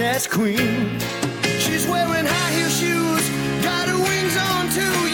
Podcast 0.00 0.30
queen. 0.30 0.98
She's 1.58 1.86
wearing 1.86 2.26
high 2.26 2.50
heel 2.52 2.70
shoes, 2.70 3.28
got 3.62 3.88
her 3.88 3.98
wings 3.98 4.36
on 4.36 4.70
too. 4.70 5.09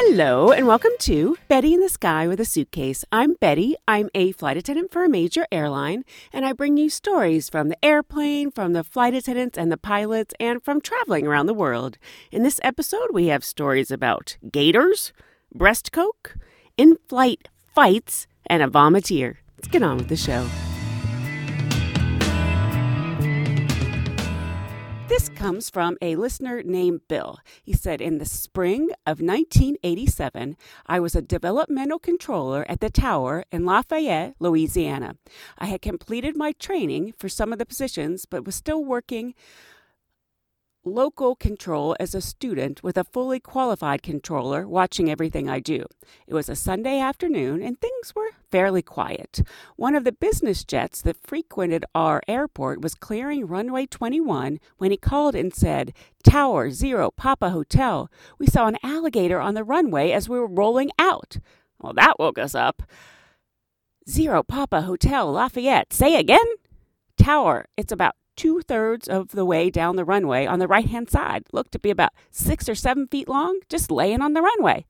Hello, 0.00 0.52
and 0.52 0.68
welcome 0.68 0.92
to 1.00 1.36
Betty 1.48 1.74
in 1.74 1.80
the 1.80 1.88
Sky 1.88 2.28
with 2.28 2.38
a 2.38 2.44
Suitcase. 2.44 3.04
I'm 3.10 3.34
Betty. 3.34 3.74
I'm 3.88 4.10
a 4.14 4.30
flight 4.30 4.56
attendant 4.56 4.92
for 4.92 5.02
a 5.04 5.08
major 5.08 5.44
airline, 5.50 6.04
and 6.32 6.46
I 6.46 6.52
bring 6.52 6.76
you 6.76 6.88
stories 6.88 7.48
from 7.48 7.68
the 7.68 7.84
airplane, 7.84 8.52
from 8.52 8.74
the 8.74 8.84
flight 8.84 9.12
attendants 9.12 9.58
and 9.58 9.72
the 9.72 9.76
pilots, 9.76 10.34
and 10.38 10.62
from 10.62 10.80
traveling 10.80 11.26
around 11.26 11.46
the 11.46 11.52
world. 11.52 11.98
In 12.30 12.44
this 12.44 12.60
episode, 12.62 13.08
we 13.12 13.26
have 13.26 13.44
stories 13.44 13.90
about 13.90 14.36
gators, 14.52 15.12
breast 15.52 15.90
coke, 15.90 16.36
in 16.76 16.96
flight 17.08 17.48
fights, 17.74 18.28
and 18.46 18.62
a 18.62 18.68
vomiteer. 18.68 19.38
Let's 19.56 19.66
get 19.66 19.82
on 19.82 19.96
with 19.96 20.08
the 20.08 20.16
show. 20.16 20.48
This 25.18 25.30
comes 25.30 25.68
from 25.68 25.98
a 26.00 26.14
listener 26.14 26.62
named 26.62 27.00
Bill. 27.08 27.40
He 27.60 27.72
said, 27.72 28.00
In 28.00 28.18
the 28.18 28.24
spring 28.24 28.90
of 29.04 29.20
1987, 29.20 30.56
I 30.86 31.00
was 31.00 31.16
a 31.16 31.20
developmental 31.20 31.98
controller 31.98 32.64
at 32.68 32.78
the 32.78 32.88
tower 32.88 33.42
in 33.50 33.64
Lafayette, 33.64 34.36
Louisiana. 34.38 35.16
I 35.58 35.66
had 35.66 35.82
completed 35.82 36.36
my 36.36 36.52
training 36.52 37.14
for 37.18 37.28
some 37.28 37.52
of 37.52 37.58
the 37.58 37.66
positions, 37.66 38.26
but 38.26 38.46
was 38.46 38.54
still 38.54 38.84
working 38.84 39.34
local 40.94 41.36
control 41.36 41.96
as 42.00 42.14
a 42.14 42.20
student 42.20 42.82
with 42.82 42.96
a 42.96 43.04
fully 43.04 43.40
qualified 43.40 44.02
controller 44.02 44.66
watching 44.66 45.10
everything 45.10 45.48
I 45.48 45.60
do. 45.60 45.84
It 46.26 46.34
was 46.34 46.48
a 46.48 46.56
Sunday 46.56 46.98
afternoon 46.98 47.62
and 47.62 47.80
things 47.80 48.14
were 48.14 48.30
fairly 48.50 48.82
quiet. 48.82 49.42
One 49.76 49.94
of 49.94 50.04
the 50.04 50.12
business 50.12 50.64
jets 50.64 51.02
that 51.02 51.16
frequented 51.16 51.84
our 51.94 52.22
airport 52.26 52.80
was 52.80 52.94
clearing 52.94 53.46
runway 53.46 53.86
21 53.86 54.58
when 54.78 54.90
he 54.90 54.96
called 54.96 55.34
and 55.34 55.54
said, 55.54 55.92
Tower 56.24 56.70
Zero 56.70 57.10
Papa 57.10 57.50
Hotel. 57.50 58.10
We 58.38 58.46
saw 58.46 58.66
an 58.66 58.78
alligator 58.82 59.40
on 59.40 59.54
the 59.54 59.64
runway 59.64 60.10
as 60.12 60.28
we 60.28 60.38
were 60.38 60.46
rolling 60.46 60.90
out. 60.98 61.38
Well, 61.80 61.92
that 61.94 62.18
woke 62.18 62.38
us 62.38 62.54
up. 62.54 62.82
Zero 64.08 64.42
Papa 64.42 64.82
Hotel 64.82 65.30
Lafayette. 65.30 65.92
Say 65.92 66.16
again? 66.16 66.46
Tower. 67.16 67.66
It's 67.76 67.92
about 67.92 68.16
two 68.38 68.62
thirds 68.62 69.08
of 69.08 69.30
the 69.30 69.44
way 69.44 69.68
down 69.68 69.96
the 69.96 70.04
runway 70.04 70.46
on 70.46 70.60
the 70.60 70.68
right 70.68 70.86
hand 70.86 71.10
side. 71.10 71.44
Looked 71.52 71.72
to 71.72 71.78
be 71.78 71.90
about 71.90 72.12
six 72.30 72.68
or 72.68 72.74
seven 72.74 73.08
feet 73.08 73.28
long, 73.28 73.58
just 73.68 73.90
laying 73.90 74.22
on 74.22 74.32
the 74.32 74.40
runway. 74.40 74.86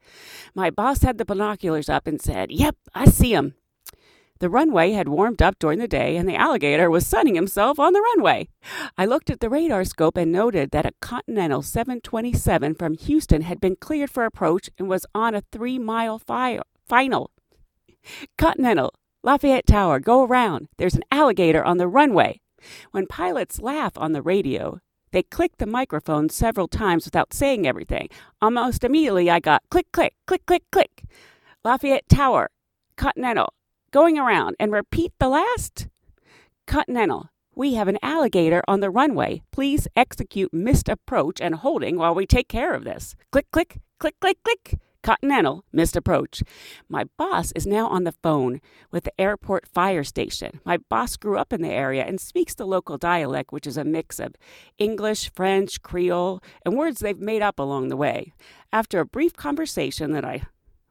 My 0.54 0.70
boss 0.70 1.03
had 1.03 1.16
the 1.16 1.25
binoculars 1.25 1.88
up 1.88 2.06
and 2.06 2.20
said, 2.20 2.53
Yep, 2.53 2.76
I 2.94 3.06
see 3.06 3.32
him. 3.32 3.54
The 4.41 4.50
runway 4.50 4.92
had 4.92 5.09
warmed 5.09 5.42
up 5.42 5.59
during 5.59 5.81
the 5.81 5.88
day, 5.88 6.16
and 6.16 6.28
the 6.28 6.36
alligator 6.36 6.88
was 6.91 7.06
sunning 7.06 7.34
himself 7.34 7.81
on 7.81 7.92
the 7.92 8.00
runway. 8.14 8.48
I 8.97 9.04
looked 9.04 9.31
at 9.31 9.41
the 9.41 9.50
radar 9.50 9.84
scope 9.84 10.16
and 10.16 10.30
noted 10.30 10.70
that 10.70 10.86
a 10.86 10.92
Continental 11.00 11.62
727 11.62 12.75
from 12.75 12.94
Houston 12.94 13.42
had 13.42 13.60
been 13.60 13.75
cleared 13.75 14.10
for 14.10 14.25
approach 14.25 14.70
and 14.78 14.88
was 14.88 15.06
on 15.15 15.34
a 15.34 15.42
three 15.50 15.78
mile 15.78 16.19
fi- 16.20 16.60
final. 16.86 17.32
Continental, 18.36 18.92
Lafayette 19.25 19.66
Tower, 19.66 19.98
go 19.98 20.25
around. 20.25 20.69
There's 20.76 20.94
an 20.94 21.03
alligator 21.10 21.65
on 21.65 21.78
the 21.78 21.88
runway. 21.88 22.41
When 22.91 23.06
pilots 23.06 23.60
laugh 23.60 23.92
on 23.96 24.12
the 24.12 24.22
radio, 24.22 24.80
they 25.12 25.22
click 25.22 25.56
the 25.58 25.66
microphone 25.66 26.28
several 26.28 26.69
times 26.69 27.04
without 27.04 27.32
saying 27.32 27.66
everything. 27.66 28.08
Almost 28.42 28.84
immediately, 28.84 29.30
I 29.30 29.41
got 29.41 29.62
click, 29.70 29.91
click, 29.92 30.14
click, 30.26 30.44
click, 30.46 30.64
click. 30.70 31.04
Lafayette 31.64 32.08
Tower, 32.08 32.50
Continental, 32.97 33.52
going 33.91 34.18
around, 34.18 34.56
and 34.58 34.72
repeat 34.72 35.12
the 35.18 35.28
last. 35.28 35.88
Continental, 36.66 37.30
we 37.54 37.74
have 37.74 37.88
an 37.88 37.98
alligator 38.02 38.62
on 38.68 38.80
the 38.80 38.91
runway. 38.91 39.42
Please 39.50 39.88
execute 39.97 40.52
missed 40.52 40.88
approach 40.88 41.41
and 41.41 41.56
holding 41.56 41.97
while 41.97 42.14
we 42.14 42.26
take 42.26 42.48
care 42.48 42.74
of 42.74 42.84
this. 42.84 43.16
Click, 43.32 43.50
click, 43.50 43.78
click, 43.98 44.14
click, 44.20 44.38
click. 44.44 44.78
Continental 45.03 45.64
missed 45.72 45.97
approach. 45.97 46.42
My 46.88 47.04
boss 47.16 47.53
is 47.53 47.66
now 47.66 47.86
on 47.88 48.04
the 48.04 48.12
phone 48.12 48.60
with 48.91 49.04
the 49.04 49.20
airport 49.20 49.66
fire 49.66 50.04
station. 50.04 50.60
My 50.64 50.76
boss 50.76 51.16
grew 51.16 51.38
up 51.38 51.53
in 51.53 51.62
the 51.62 51.70
area 51.70 52.04
and 52.04 52.20
speaks 52.20 52.54
the 52.54 52.66
local 52.66 52.98
dialect, 52.98 53.53
which 53.53 53.66
is 53.66 53.76
a 53.76 53.84
mix 53.84 54.19
of 54.19 54.34
English, 54.76 55.31
French, 55.34 55.82
Creole, 55.82 56.42
and 56.64 56.76
words 56.76 57.00
they've 57.00 57.19
made 57.19 57.42
up 57.42 57.59
along 57.59 57.88
the 57.88 57.97
way. 57.97 58.32
After 58.72 58.98
a 58.98 59.06
brief 59.06 59.34
conversation 59.34 60.12
that 60.12 60.25
I 60.25 60.42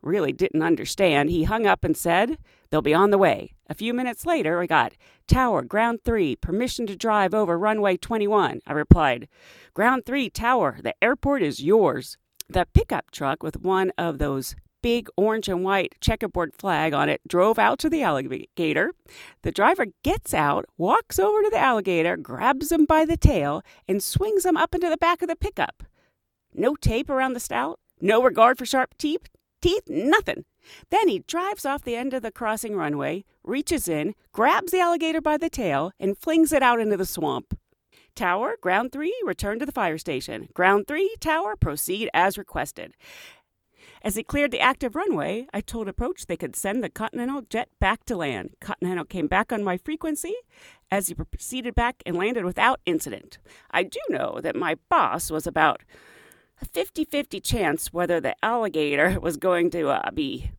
really 0.02 0.32
didn't 0.32 0.64
understand, 0.64 1.30
he 1.30 1.44
hung 1.44 1.66
up 1.68 1.84
and 1.84 1.96
said, 1.96 2.38
They'll 2.70 2.82
be 2.82 2.94
on 2.94 3.12
the 3.12 3.18
way. 3.18 3.54
A 3.70 3.74
few 3.74 3.94
minutes 3.94 4.26
later, 4.26 4.62
I 4.62 4.66
got 4.66 4.94
Tower, 5.28 5.62
Ground 5.64 6.00
3, 6.04 6.36
permission 6.38 6.88
to 6.88 6.96
drive 6.96 7.34
over 7.34 7.58
runway 7.58 7.98
21. 7.98 8.62
I 8.66 8.74
replied, 8.74 9.28
Ground 9.74 10.06
3, 10.06 10.30
Tower, 10.30 10.80
the 10.82 10.96
airport 11.02 11.44
is 11.44 11.64
yours. 11.64 12.18
The 12.50 12.66
pickup 12.74 13.12
truck 13.12 13.44
with 13.44 13.62
one 13.62 13.92
of 13.98 14.20
those 14.20 14.56
big 14.82 15.10
orange 15.18 15.50
and 15.50 15.66
white 15.66 15.96
checkerboard 16.00 16.54
flag 16.54 16.94
on 16.94 17.10
it 17.10 17.20
drove 17.28 17.60
out 17.60 17.78
to 17.80 17.90
the 17.90 18.04
alligator. 18.04 18.94
The 19.42 19.52
driver 19.52 19.88
gets 20.02 20.34
out, 20.34 20.66
walks 20.78 21.20
over 21.20 21.42
to 21.44 21.50
the 21.50 21.58
alligator, 21.58 22.16
grabs 22.16 22.72
him 22.72 22.86
by 22.86 23.04
the 23.04 23.18
tail, 23.18 23.64
and 23.86 24.02
swings 24.02 24.46
him 24.46 24.56
up 24.56 24.74
into 24.74 24.90
the 24.90 24.96
back 24.96 25.22
of 25.22 25.28
the 25.28 25.36
pickup. 25.36 25.84
No 26.54 26.76
tape 26.76 27.10
around 27.10 27.34
the 27.34 27.42
snout, 27.42 27.80
no 28.00 28.24
regard 28.24 28.58
for 28.58 28.66
sharp 28.66 28.98
teeth, 28.98 29.28
teeth, 29.62 29.84
nothing. 29.90 30.46
Then 30.90 31.10
he 31.10 31.20
drives 31.20 31.66
off 31.66 31.84
the 31.84 31.98
end 31.98 32.14
of 32.14 32.22
the 32.22 32.32
crossing 32.32 32.76
runway, 32.78 33.26
reaches 33.44 33.90
in, 33.90 34.16
grabs 34.32 34.72
the 34.72 34.80
alligator 34.80 35.20
by 35.20 35.36
the 35.36 35.50
tail, 35.50 35.92
and 36.00 36.18
flings 36.18 36.54
it 36.54 36.64
out 36.64 36.80
into 36.80 36.96
the 36.96 37.06
swamp. 37.06 37.58
Tower, 38.18 38.58
Ground 38.60 38.92
3, 38.92 39.16
return 39.24 39.60
to 39.60 39.66
the 39.66 39.72
fire 39.72 40.00
station. 40.00 40.50
Ground 40.56 40.88
3, 40.88 41.16
Tower, 41.20 41.56
proceed 41.56 42.10
as 42.16 42.36
requested. 42.36 42.94
As 44.02 44.16
he 44.16 44.24
cleared 44.24 44.50
the 44.50 44.60
active 44.60 44.96
runway, 44.96 45.46
I 45.54 45.62
told 45.62 45.88
Approach 45.88 46.26
they 46.26 46.36
could 46.36 46.56
send 46.56 46.84
the 46.84 46.90
Continental 46.90 47.44
jet 47.44 47.70
back 47.80 48.06
to 48.06 48.18
land. 48.18 48.56
Continental 48.60 49.06
came 49.06 49.28
back 49.28 49.52
on 49.52 49.64
my 49.64 49.78
frequency 49.78 50.34
as 50.90 51.08
he 51.08 51.14
proceeded 51.14 51.76
back 51.76 52.02
and 52.08 52.18
landed 52.18 52.44
without 52.44 52.80
incident. 52.88 53.38
I 53.70 53.84
do 53.84 54.00
know 54.10 54.40
that 54.42 54.56
my 54.56 54.78
boss 54.90 55.30
was 55.30 55.46
about 55.46 55.84
a 56.60 56.66
50 56.66 57.06
50 57.06 57.40
chance 57.40 57.94
whether 57.94 58.20
the 58.20 58.36
alligator 58.44 59.20
was 59.22 59.38
going 59.38 59.70
to 59.72 59.90
uh, 59.90 60.10
be 60.12 60.50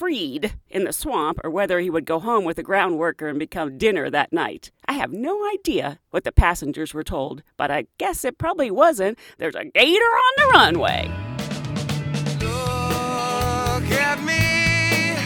freed 0.00 0.54
in 0.70 0.84
the 0.84 0.94
swamp 0.94 1.38
or 1.44 1.50
whether 1.50 1.78
he 1.78 1.90
would 1.90 2.06
go 2.06 2.18
home 2.18 2.42
with 2.42 2.56
a 2.56 2.62
ground 2.62 2.96
worker 2.98 3.28
and 3.28 3.38
become 3.38 3.76
dinner 3.76 4.08
that 4.08 4.32
night. 4.32 4.70
I 4.88 4.94
have 4.94 5.12
no 5.12 5.46
idea 5.52 5.98
what 6.10 6.24
the 6.24 6.32
passengers 6.32 6.94
were 6.94 7.04
told, 7.04 7.42
but 7.58 7.70
I 7.70 7.84
guess 7.98 8.24
it 8.24 8.38
probably 8.38 8.70
wasn't. 8.70 9.18
There's 9.36 9.54
a 9.54 9.66
gator 9.66 10.00
on 10.02 10.32
the 10.38 10.46
runway. 10.54 11.02
Look 12.40 13.90
at 13.92 14.22
me, 14.24 15.16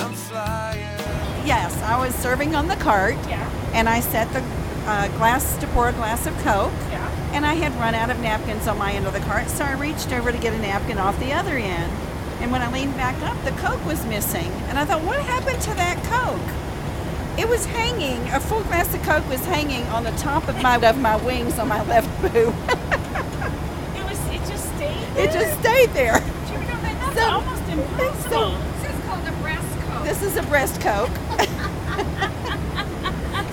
I'm 0.00 0.12
flying. 0.14 1.44
Yes, 1.44 1.76
I 1.82 1.98
was 2.00 2.14
serving 2.14 2.54
on 2.54 2.68
the 2.68 2.76
cart, 2.76 3.16
Yeah, 3.28 3.50
and 3.74 3.88
I 3.88 3.98
set 3.98 4.32
the 4.32 4.40
uh, 4.88 5.08
glass 5.18 5.56
to 5.58 5.66
pour 5.68 5.88
a 5.88 5.92
glass 5.94 6.28
of 6.28 6.34
Coke, 6.44 6.70
yeah. 6.92 7.32
and 7.32 7.44
I 7.44 7.54
had 7.54 7.74
run 7.80 7.96
out 7.96 8.10
of 8.10 8.20
napkins 8.20 8.68
on 8.68 8.78
my 8.78 8.92
end 8.92 9.08
of 9.08 9.14
the 9.14 9.20
cart, 9.20 9.48
so 9.48 9.64
I 9.64 9.72
reached 9.72 10.12
over 10.12 10.30
to 10.30 10.38
get 10.38 10.52
a 10.52 10.58
napkin 10.60 10.96
off 10.98 11.18
the 11.18 11.32
other 11.32 11.56
end. 11.56 11.92
And 12.40 12.50
when 12.52 12.62
I 12.62 12.70
leaned 12.72 12.94
back 12.96 13.20
up, 13.22 13.36
the 13.44 13.50
Coke 13.62 13.84
was 13.86 14.04
missing, 14.06 14.50
and 14.68 14.78
I 14.78 14.84
thought, 14.84 15.02
what 15.02 15.18
happened 15.20 15.60
to 15.62 15.74
that 15.74 15.96
Coke? 16.04 17.38
It 17.38 17.48
was 17.48 17.66
hanging. 17.66 18.20
A 18.30 18.40
full 18.40 18.62
glass 18.64 18.94
of 18.94 19.02
Coke 19.02 19.28
was 19.28 19.44
hanging 19.46 19.82
on 19.88 20.04
the 20.04 20.10
top 20.12 20.48
of 20.48 20.60
my 20.62 20.76
of 20.76 20.98
my 20.98 21.16
wings 21.24 21.58
on 21.58 21.68
my 21.68 21.82
left 21.88 22.08
boob. 22.22 22.32
It 22.34 24.04
was. 24.08 24.18
It 24.30 24.40
just 24.50 24.64
stayed. 24.76 25.06
there. 25.14 25.24
it 25.28 25.32
just 25.32 25.60
stayed 25.60 25.90
there. 25.90 26.20
That's 26.20 27.18
So- 27.18 27.30
almost 27.30 27.62
impossible. 27.68 28.58
This 28.80 28.94
is 28.94 29.04
called 29.06 29.26
a 29.26 29.32
breast 29.42 29.78
coke. 29.88 30.04
This 30.04 30.22
is 30.22 30.36
a 30.36 30.42
breast 30.44 30.80
Coke. 30.80 31.10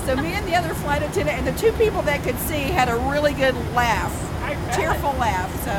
so 0.05 0.15
So 0.15 0.21
me 0.21 0.33
and 0.33 0.45
the 0.47 0.55
other 0.55 0.73
flight 0.75 1.01
attendant 1.01 1.37
and 1.39 1.47
the 1.47 1.53
two 1.59 1.71
people 1.73 2.01
that 2.03 2.23
could 2.23 2.37
see 2.39 2.63
had 2.63 2.89
a 2.89 2.95
really 3.09 3.33
good 3.33 3.55
laugh, 3.73 4.13
tearful 4.75 5.13
laugh. 5.13 5.49
So 5.63 5.71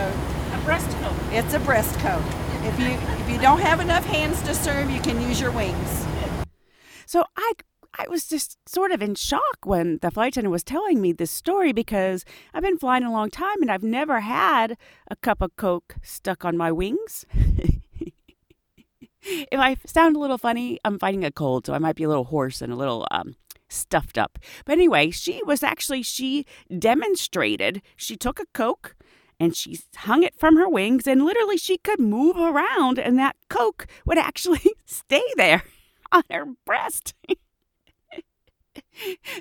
A 0.59 0.65
breast 0.65 0.89
coat. 0.99 1.15
it's 1.31 1.53
a 1.55 1.59
breast 1.61 1.99
coat. 2.01 2.23
If 2.67 2.81
you 2.81 2.87
if 2.87 3.31
you 3.31 3.39
don't 3.39 3.61
have 3.61 3.81
enough 3.81 4.05
hands 4.07 4.41
to 4.43 4.55
serve, 4.55 4.91
you 4.91 5.01
can 5.01 5.21
use 5.21 5.41
your 5.41 5.51
wings. 5.51 6.07
So 7.07 7.25
I 7.37 7.53
I 7.99 8.07
was 8.09 8.27
just 8.27 8.59
sort 8.69 8.91
of 8.91 9.03
in 9.03 9.15
shock 9.15 9.65
when 9.65 9.99
the 10.03 10.11
flight 10.11 10.33
attendant 10.33 10.51
was 10.51 10.65
telling 10.65 11.01
me 11.01 11.13
this 11.13 11.31
story 11.31 11.73
because 11.73 12.25
I've 12.53 12.63
been 12.63 12.79
flying 12.79 13.05
a 13.05 13.13
long 13.13 13.31
time 13.31 13.61
and 13.61 13.71
I've 13.71 13.83
never 13.83 14.21
had 14.21 14.77
a 15.11 15.17
cup 15.17 15.43
of 15.43 15.55
Coke 15.57 15.97
stuck 16.03 16.45
on 16.45 16.57
my 16.57 16.73
wings. 16.73 17.25
if 19.23 19.61
I 19.61 19.77
sound 19.87 20.17
a 20.17 20.19
little 20.19 20.39
funny, 20.39 20.81
I'm 20.85 20.99
fighting 20.99 21.25
a 21.25 21.31
cold, 21.31 21.67
so 21.67 21.75
I 21.75 21.79
might 21.79 21.97
be 21.97 22.05
a 22.05 22.09
little 22.09 22.25
hoarse 22.25 22.63
and 22.63 22.73
a 22.73 22.77
little 22.77 23.07
um, 23.11 23.37
stuffed 23.69 24.19
up. 24.19 24.39
But 24.65 24.73
anyway, 24.73 25.11
she 25.11 25.41
was 25.45 25.63
actually, 25.63 26.03
she 26.03 26.47
demonstrated, 26.77 27.83
she 27.97 28.17
took 28.17 28.41
a 28.41 28.47
Coke 28.55 28.97
and 29.41 29.57
she 29.57 29.79
hung 29.97 30.23
it 30.23 30.39
from 30.39 30.57
her 30.57 30.69
wings 30.69 31.07
and 31.07 31.25
literally 31.25 31.57
she 31.57 31.79
could 31.79 32.01
move 32.01 32.37
around 32.37 32.99
and 32.99 33.19
that 33.19 33.37
Coke 33.49 33.87
would 34.05 34.19
actually 34.19 34.73
stay 34.85 35.25
there 35.37 35.63
on 36.13 36.23
her 36.31 36.45
breast. 36.65 37.15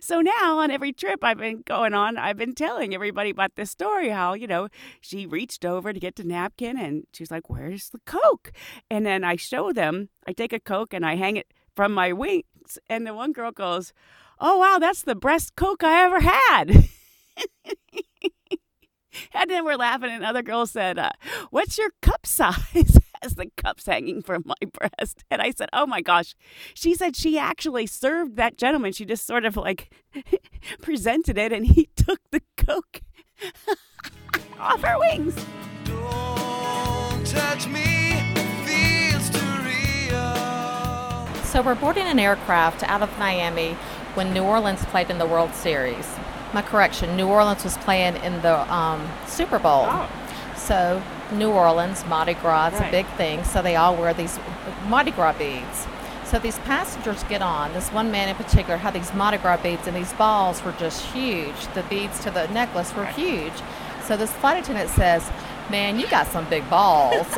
so 0.01 0.21
now 0.21 0.59
on 0.59 0.71
every 0.71 0.91
trip 0.91 1.23
I've 1.23 1.37
been 1.37 1.63
going 1.65 1.93
on, 1.93 2.17
I've 2.17 2.37
been 2.37 2.55
telling 2.55 2.93
everybody 2.93 3.29
about 3.29 3.55
this 3.55 3.71
story 3.71 4.09
how, 4.09 4.33
you 4.33 4.47
know, 4.47 4.67
she 5.01 5.25
reached 5.25 5.65
over 5.65 5.93
to 5.93 5.99
get 5.99 6.15
the 6.15 6.23
napkin 6.23 6.77
and 6.77 7.05
she's 7.13 7.31
like, 7.31 7.49
Where's 7.49 7.89
the 7.89 7.99
Coke? 8.05 8.51
And 8.89 9.05
then 9.05 9.23
I 9.23 9.35
show 9.35 9.71
them, 9.71 10.09
I 10.27 10.33
take 10.33 10.53
a 10.53 10.59
Coke 10.59 10.93
and 10.93 11.05
I 11.05 11.15
hang 11.15 11.37
it 11.37 11.47
from 11.75 11.93
my 11.93 12.13
wings. 12.13 12.77
And 12.89 13.05
the 13.05 13.13
one 13.13 13.31
girl 13.31 13.51
goes, 13.51 13.93
Oh, 14.39 14.57
wow, 14.57 14.77
that's 14.79 15.03
the 15.03 15.15
breast 15.15 15.55
Coke 15.55 15.83
I 15.83 16.03
ever 16.03 16.19
had. 16.19 16.89
and 19.33 19.49
then 19.49 19.65
we're 19.65 19.75
laughing, 19.75 20.09
and 20.11 20.23
other 20.23 20.41
girl 20.41 20.65
said, 20.65 20.97
uh, 20.97 21.11
What's 21.49 21.77
your 21.77 21.91
cup 22.01 22.25
size? 22.25 22.99
As 23.21 23.35
the 23.35 23.49
cup's 23.55 23.85
hanging 23.85 24.21
from 24.21 24.43
my 24.45 24.67
breast. 24.73 25.23
And 25.31 25.41
I 25.41 25.51
said, 25.51 25.69
Oh 25.71 25.85
my 25.85 26.01
gosh. 26.01 26.35
She 26.73 26.93
said 26.93 27.15
she 27.15 27.39
actually 27.39 27.87
served 27.87 28.35
that 28.35 28.57
gentleman. 28.57 28.91
She 28.91 29.05
just 29.05 29.25
sort 29.25 29.45
of 29.45 29.55
like 29.55 29.93
presented 30.81 31.37
it, 31.37 31.53
and 31.53 31.65
he 31.65 31.89
took 31.95 32.19
the 32.31 32.41
Coke 32.57 33.01
off 34.59 34.81
her 34.81 34.99
wings. 34.99 35.35
Don't 35.85 37.25
touch 37.25 37.67
me, 37.67 38.21
feels 38.65 39.29
too 39.29 39.39
real. 39.63 41.43
So 41.45 41.61
we're 41.61 41.75
boarding 41.75 42.07
an 42.07 42.19
aircraft 42.19 42.83
out 42.83 43.01
of 43.01 43.17
Miami 43.17 43.77
when 44.15 44.33
New 44.33 44.43
Orleans 44.43 44.83
played 44.85 45.09
in 45.09 45.17
the 45.17 45.25
World 45.25 45.53
Series. 45.53 46.07
My 46.53 46.61
correction, 46.61 47.15
New 47.17 47.27
Orleans 47.27 47.63
was 47.63 47.77
playing 47.79 48.15
in 48.17 48.41
the 48.41 48.71
um, 48.73 49.07
Super 49.27 49.57
Bowl. 49.59 49.87
So 50.55 51.01
New 51.31 51.49
Orleans, 51.51 52.05
Mardi 52.05 52.35
Gras, 52.35 52.67
it's 52.67 52.79
Right. 52.79 52.87
a 52.89 52.91
big 52.91 53.05
thing. 53.17 53.43
So 53.43 53.61
they 53.61 53.75
all 53.75 53.95
wear 53.95 54.13
these 54.13 54.39
Mardi 54.87 55.11
Gras 55.11 55.33
beads. 55.37 55.87
So 56.25 56.39
these 56.39 56.57
passengers 56.59 57.23
get 57.25 57.41
on. 57.41 57.73
This 57.73 57.89
one 57.91 58.11
man 58.11 58.29
in 58.29 58.35
particular 58.35 58.77
had 58.77 58.93
these 58.93 59.13
Mardi 59.13 59.37
Gras 59.37 59.57
beads, 59.57 59.87
and 59.87 59.95
these 59.95 60.13
balls 60.13 60.63
were 60.63 60.71
just 60.73 61.03
huge. 61.07 61.67
The 61.73 61.83
beads 61.83 62.19
to 62.21 62.31
the 62.31 62.47
necklace 62.49 62.95
were 62.95 63.05
huge. 63.05 63.53
So 64.03 64.15
this 64.17 64.31
flight 64.33 64.61
attendant 64.61 64.89
says, 64.89 65.29
"Man, 65.69 65.99
you 65.99 66.07
got 66.07 66.27
some 66.27 66.45
big 66.49 66.67
balls." 66.69 67.27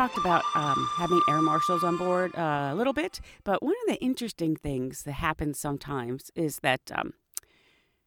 talked 0.00 0.16
about 0.16 0.42
um, 0.54 0.88
having 0.96 1.20
air 1.28 1.42
marshals 1.42 1.84
on 1.84 1.98
board 1.98 2.34
uh, 2.34 2.70
a 2.72 2.74
little 2.74 2.94
bit, 2.94 3.20
but 3.44 3.62
one 3.62 3.74
of 3.82 3.94
the 3.94 4.02
interesting 4.02 4.56
things 4.56 5.02
that 5.02 5.12
happens 5.12 5.58
sometimes 5.58 6.30
is 6.34 6.60
that 6.60 6.80
um, 6.94 7.12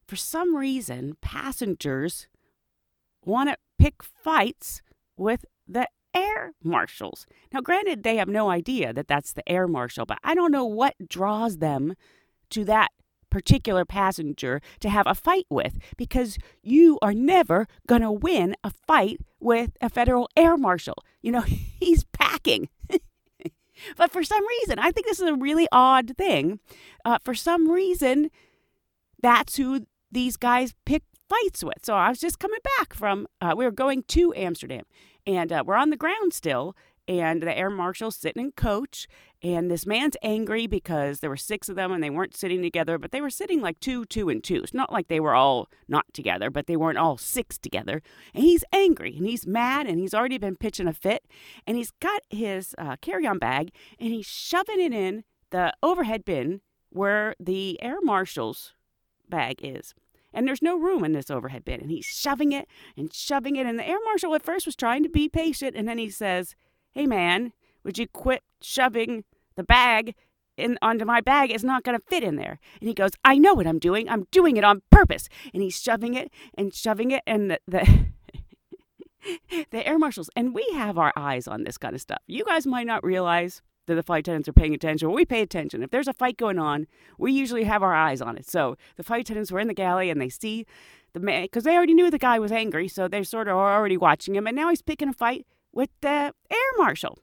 for 0.07 0.15
some 0.15 0.55
reason 0.55 1.15
passengers 1.21 2.27
want 3.23 3.47
to 3.47 3.57
pick 3.77 4.01
fights 4.01 4.81
with 5.17 5.45
the 5.67 5.87
air 6.15 6.53
marshals. 6.63 7.27
Now, 7.53 7.61
granted, 7.61 8.01
they 8.01 8.15
have 8.15 8.27
no 8.27 8.49
idea 8.49 8.91
that 8.91 9.07
that's 9.07 9.31
the 9.31 9.47
air 9.47 9.67
marshal, 9.67 10.07
but 10.07 10.17
I 10.23 10.33
don't 10.33 10.51
know 10.51 10.65
what 10.65 10.95
draws 11.07 11.59
them 11.59 11.93
to 12.49 12.65
that 12.65 12.89
particular 13.33 13.83
passenger 13.83 14.61
to 14.79 14.89
have 14.89 15.07
a 15.07 15.15
fight 15.15 15.47
with 15.49 15.79
because 15.97 16.37
you 16.61 16.99
are 17.01 17.15
never 17.15 17.67
going 17.87 18.03
to 18.03 18.11
win 18.11 18.55
a 18.63 18.69
fight 18.69 19.19
with 19.39 19.71
a 19.81 19.89
federal 19.89 20.29
air 20.37 20.55
marshal. 20.55 21.03
You 21.23 21.31
know, 21.31 21.41
he's 21.79 22.03
packing. 22.05 22.69
but 23.97 24.11
for 24.11 24.23
some 24.23 24.47
reason, 24.47 24.77
I 24.77 24.91
think 24.91 25.07
this 25.07 25.19
is 25.19 25.27
a 25.27 25.35
really 25.35 25.67
odd 25.71 26.15
thing. 26.15 26.59
Uh, 27.03 27.17
for 27.23 27.33
some 27.33 27.71
reason, 27.71 28.29
that's 29.21 29.57
who 29.57 29.87
these 30.11 30.37
guys 30.37 30.75
pick 30.85 31.01
fights 31.27 31.63
with. 31.63 31.83
So 31.83 31.95
I 31.95 32.09
was 32.09 32.19
just 32.19 32.37
coming 32.37 32.59
back 32.77 32.93
from, 32.93 33.27
uh, 33.41 33.55
we 33.57 33.65
were 33.65 33.71
going 33.71 34.03
to 34.09 34.31
Amsterdam 34.35 34.83
and 35.25 35.51
uh, 35.51 35.63
we're 35.65 35.75
on 35.75 35.89
the 35.89 35.97
ground 35.97 36.33
still. 36.33 36.75
And 37.05 37.43
the 37.43 37.57
air 37.57 37.69
marshal's 37.69 38.15
sitting 38.15 38.45
in 38.45 38.51
coach, 38.53 39.07
and 39.43 39.69
this 39.69 39.85
man's 39.85 40.15
angry 40.23 40.67
because 40.67 41.19
there 41.19 41.29
were 41.29 41.35
six 41.35 41.67
of 41.67 41.75
them 41.75 41.91
and 41.91 42.01
they 42.01 42.09
weren't 42.09 42.35
sitting 42.35 42.61
together, 42.61 42.97
but 42.97 43.11
they 43.11 43.19
were 43.19 43.29
sitting 43.29 43.59
like 43.59 43.77
two, 43.81 44.05
two, 44.05 44.29
and 44.29 44.41
two. 44.41 44.61
It's 44.63 44.73
not 44.73 44.91
like 44.91 45.09
they 45.09 45.19
were 45.19 45.35
all 45.35 45.69
not 45.85 46.05
together, 46.13 46.49
but 46.49 46.65
they 46.65 46.77
weren't 46.77 46.97
all 46.97 47.17
six 47.17 47.57
together. 47.57 48.01
And 48.33 48.45
he's 48.45 48.63
angry 48.71 49.17
and 49.17 49.27
he's 49.27 49.45
mad 49.45 49.85
and 49.85 49.99
he's 49.99 50.13
already 50.13 50.37
been 50.37 50.55
pitching 50.55 50.87
a 50.87 50.93
fit. 50.93 51.25
And 51.67 51.75
he's 51.75 51.91
got 51.99 52.21
his 52.29 52.73
uh, 52.77 52.95
carry 53.01 53.27
on 53.27 53.37
bag 53.37 53.71
and 53.99 54.13
he's 54.13 54.25
shoving 54.25 54.79
it 54.79 54.93
in 54.93 55.25
the 55.49 55.73
overhead 55.83 56.23
bin 56.23 56.61
where 56.89 57.35
the 57.37 57.77
air 57.83 57.97
marshal's 58.01 58.73
bag 59.27 59.59
is. 59.61 59.93
And 60.33 60.47
there's 60.47 60.61
no 60.61 60.79
room 60.79 61.03
in 61.03 61.11
this 61.11 61.29
overhead 61.29 61.65
bin. 61.65 61.81
And 61.81 61.91
he's 61.91 62.05
shoving 62.05 62.53
it 62.53 62.69
and 62.95 63.13
shoving 63.13 63.57
it. 63.57 63.65
And 63.65 63.77
the 63.77 63.87
air 63.87 63.99
marshal 64.05 64.35
at 64.35 64.41
first 64.41 64.65
was 64.65 64.75
trying 64.77 65.03
to 65.03 65.09
be 65.09 65.27
patient. 65.27 65.75
And 65.75 65.87
then 65.87 65.97
he 65.97 66.09
says, 66.09 66.55
Hey, 66.91 67.05
man, 67.05 67.51
would 67.83 67.97
you 67.97 68.07
quit 68.07 68.41
shoving 68.61 69.25
the 69.55 69.63
bag 69.63 70.15
in 70.57 70.77
onto 70.81 71.05
my 71.05 71.21
bag? 71.21 71.51
is 71.51 71.63
not 71.63 71.83
going 71.83 71.97
to 71.97 72.05
fit 72.07 72.23
in 72.23 72.35
there. 72.35 72.59
And 72.79 72.87
he 72.87 72.93
goes, 72.93 73.11
I 73.23 73.37
know 73.37 73.53
what 73.53 73.67
I'm 73.67 73.79
doing. 73.79 74.09
I'm 74.09 74.27
doing 74.31 74.57
it 74.57 74.63
on 74.63 74.81
purpose. 74.91 75.29
And 75.53 75.63
he's 75.63 75.79
shoving 75.79 76.13
it 76.13 76.31
and 76.55 76.73
shoving 76.73 77.11
it. 77.11 77.23
And 77.25 77.51
the, 77.51 77.59
the 77.67 78.05
the 79.71 79.87
air 79.87 79.97
marshals, 79.97 80.29
and 80.35 80.53
we 80.53 80.67
have 80.73 80.97
our 80.97 81.13
eyes 81.15 81.47
on 81.47 81.63
this 81.63 81.77
kind 81.77 81.95
of 81.95 82.01
stuff. 82.01 82.19
You 82.27 82.45
guys 82.45 82.67
might 82.67 82.87
not 82.87 83.03
realize 83.03 83.61
that 83.85 83.95
the 83.95 84.03
flight 84.03 84.21
attendants 84.21 84.47
are 84.47 84.53
paying 84.53 84.73
attention. 84.73 85.11
We 85.11 85.25
pay 85.25 85.41
attention. 85.41 85.83
If 85.83 85.91
there's 85.91 86.07
a 86.07 86.13
fight 86.13 86.37
going 86.37 86.59
on, 86.59 86.87
we 87.17 87.31
usually 87.33 87.65
have 87.65 87.83
our 87.83 87.93
eyes 87.93 88.21
on 88.21 88.37
it. 88.37 88.49
So 88.49 88.77
the 88.95 89.03
flight 89.03 89.21
attendants 89.21 89.51
were 89.51 89.59
in 89.59 89.67
the 89.67 89.73
galley 89.73 90.09
and 90.09 90.21
they 90.21 90.29
see 90.29 90.65
the 91.13 91.19
man 91.19 91.43
because 91.43 91.63
they 91.63 91.75
already 91.75 91.93
knew 91.93 92.09
the 92.09 92.17
guy 92.17 92.39
was 92.39 92.51
angry, 92.51 92.87
so 92.87 93.07
they 93.07 93.23
sort 93.23 93.47
of 93.47 93.55
already 93.55 93.97
watching 93.97 94.35
him. 94.35 94.47
And 94.47 94.55
now 94.55 94.69
he's 94.69 94.81
picking 94.81 95.09
a 95.09 95.13
fight 95.13 95.45
with 95.71 95.89
the 96.01 96.33
air 96.49 96.71
marshal. 96.77 97.19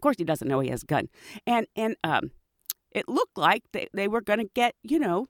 Of 0.00 0.02
course, 0.02 0.16
he 0.16 0.24
doesn't 0.24 0.48
know 0.48 0.60
he 0.60 0.70
has 0.70 0.82
a 0.82 0.86
gun, 0.86 1.10
and 1.46 1.66
and 1.76 1.94
um, 2.02 2.30
it 2.90 3.06
looked 3.06 3.36
like 3.36 3.64
they, 3.72 3.86
they 3.92 4.08
were 4.08 4.22
going 4.22 4.38
to 4.38 4.48
get 4.54 4.74
you 4.82 4.98
know 4.98 5.26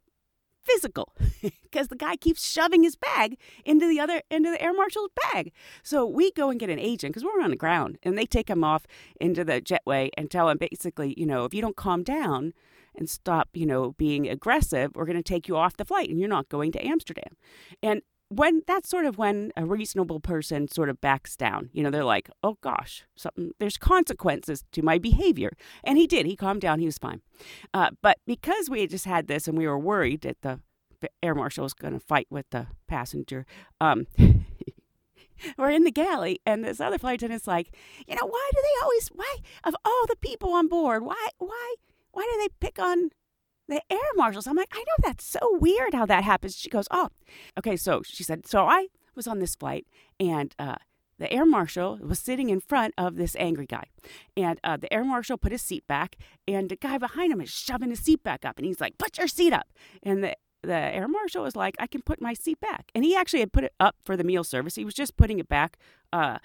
physical 0.62 1.12
because 1.64 1.88
the 1.88 1.96
guy 1.96 2.14
keeps 2.14 2.48
shoving 2.48 2.84
his 2.84 2.94
bag 2.94 3.36
into 3.64 3.88
the 3.88 3.98
other 3.98 4.22
into 4.30 4.48
the 4.48 4.62
air 4.62 4.72
marshal's 4.72 5.10
bag. 5.32 5.50
So 5.82 6.06
we 6.06 6.30
go 6.30 6.50
and 6.50 6.60
get 6.60 6.70
an 6.70 6.78
agent 6.78 7.12
because 7.12 7.24
we're 7.24 7.42
on 7.42 7.50
the 7.50 7.56
ground, 7.56 7.98
and 8.04 8.16
they 8.16 8.26
take 8.26 8.48
him 8.48 8.62
off 8.62 8.86
into 9.20 9.42
the 9.42 9.60
jetway 9.60 10.10
and 10.16 10.30
tell 10.30 10.48
him 10.48 10.58
basically, 10.58 11.16
you 11.18 11.26
know, 11.26 11.44
if 11.46 11.52
you 11.52 11.60
don't 11.60 11.74
calm 11.74 12.04
down 12.04 12.52
and 12.94 13.10
stop, 13.10 13.48
you 13.54 13.66
know, 13.66 13.90
being 13.98 14.28
aggressive, 14.28 14.92
we're 14.94 15.04
going 15.04 15.16
to 15.16 15.22
take 15.24 15.48
you 15.48 15.56
off 15.56 15.78
the 15.78 15.84
flight, 15.84 16.08
and 16.10 16.20
you're 16.20 16.28
not 16.28 16.48
going 16.48 16.70
to 16.70 16.86
Amsterdam. 16.86 17.34
And 17.82 18.02
when 18.30 18.62
that's 18.64 18.88
sort 18.88 19.04
of 19.04 19.18
when 19.18 19.50
a 19.56 19.66
reasonable 19.66 20.20
person 20.20 20.68
sort 20.68 20.88
of 20.88 21.00
backs 21.00 21.36
down, 21.36 21.68
you 21.72 21.82
know, 21.82 21.90
they're 21.90 22.04
like, 22.04 22.30
oh 22.44 22.56
gosh, 22.60 23.04
something, 23.16 23.50
there's 23.58 23.76
consequences 23.76 24.64
to 24.70 24.82
my 24.82 24.98
behavior. 24.98 25.50
And 25.82 25.98
he 25.98 26.06
did. 26.06 26.26
He 26.26 26.36
calmed 26.36 26.60
down. 26.60 26.78
He 26.78 26.86
was 26.86 26.96
fine. 26.96 27.22
Uh, 27.74 27.90
but 28.02 28.18
because 28.26 28.70
we 28.70 28.82
had 28.82 28.90
just 28.90 29.04
had 29.04 29.26
this 29.26 29.48
and 29.48 29.58
we 29.58 29.66
were 29.66 29.78
worried 29.78 30.20
that 30.20 30.42
the 30.42 30.60
air 31.22 31.34
marshal 31.34 31.64
was 31.64 31.74
going 31.74 31.94
to 31.94 32.00
fight 32.00 32.28
with 32.30 32.48
the 32.50 32.68
passenger, 32.86 33.46
um, 33.80 34.06
we're 35.58 35.70
in 35.70 35.82
the 35.82 35.90
galley 35.90 36.40
and 36.46 36.64
this 36.64 36.80
other 36.80 36.98
flight 36.98 37.16
attendant's 37.16 37.48
like, 37.48 37.74
you 38.06 38.14
know, 38.14 38.26
why 38.26 38.50
do 38.54 38.62
they 38.62 38.82
always, 38.84 39.08
why, 39.08 39.36
of 39.64 39.74
all 39.84 40.06
the 40.06 40.16
people 40.16 40.52
on 40.52 40.68
board, 40.68 41.02
why, 41.02 41.30
why, 41.38 41.74
why 42.12 42.28
do 42.32 42.40
they 42.40 42.48
pick 42.60 42.78
on 42.78 43.10
the 43.70 43.82
air 43.90 43.98
marshals. 44.16 44.46
I'm 44.46 44.56
like, 44.56 44.72
I 44.72 44.78
know 44.78 45.08
that's 45.08 45.24
so 45.24 45.56
weird 45.58 45.94
how 45.94 46.06
that 46.06 46.24
happens. 46.24 46.56
She 46.56 46.68
goes, 46.68 46.86
Oh, 46.90 47.08
okay. 47.58 47.76
So 47.76 48.02
she 48.04 48.22
said, 48.22 48.46
So 48.46 48.66
I 48.66 48.88
was 49.14 49.26
on 49.26 49.38
this 49.38 49.54
flight 49.54 49.86
and 50.18 50.54
uh, 50.58 50.76
the 51.18 51.32
air 51.32 51.44
marshal 51.44 51.98
was 52.02 52.18
sitting 52.18 52.50
in 52.50 52.60
front 52.60 52.94
of 52.98 53.16
this 53.16 53.36
angry 53.38 53.66
guy. 53.66 53.84
And 54.36 54.58
uh, 54.64 54.76
the 54.76 54.92
air 54.92 55.04
marshal 55.04 55.36
put 55.36 55.52
his 55.52 55.62
seat 55.62 55.86
back, 55.86 56.16
and 56.48 56.70
the 56.70 56.76
guy 56.76 56.96
behind 56.96 57.32
him 57.32 57.42
is 57.42 57.50
shoving 57.50 57.90
his 57.90 58.00
seat 58.00 58.22
back 58.22 58.44
up. 58.44 58.56
And 58.56 58.66
he's 58.66 58.80
like, 58.80 58.98
Put 58.98 59.18
your 59.18 59.28
seat 59.28 59.52
up. 59.52 59.68
And 60.02 60.24
the 60.24 60.36
the 60.62 60.74
air 60.74 61.08
marshal 61.08 61.42
was 61.42 61.56
like, 61.56 61.74
I 61.78 61.86
can 61.86 62.02
put 62.02 62.20
my 62.20 62.34
seat 62.34 62.60
back. 62.60 62.90
And 62.94 63.02
he 63.02 63.16
actually 63.16 63.40
had 63.40 63.52
put 63.52 63.64
it 63.64 63.72
up 63.80 63.96
for 64.02 64.14
the 64.16 64.24
meal 64.24 64.44
service. 64.44 64.74
He 64.74 64.84
was 64.84 64.92
just 64.92 65.16
putting 65.16 65.38
it 65.38 65.48
back. 65.48 65.78
Uh, 66.12 66.38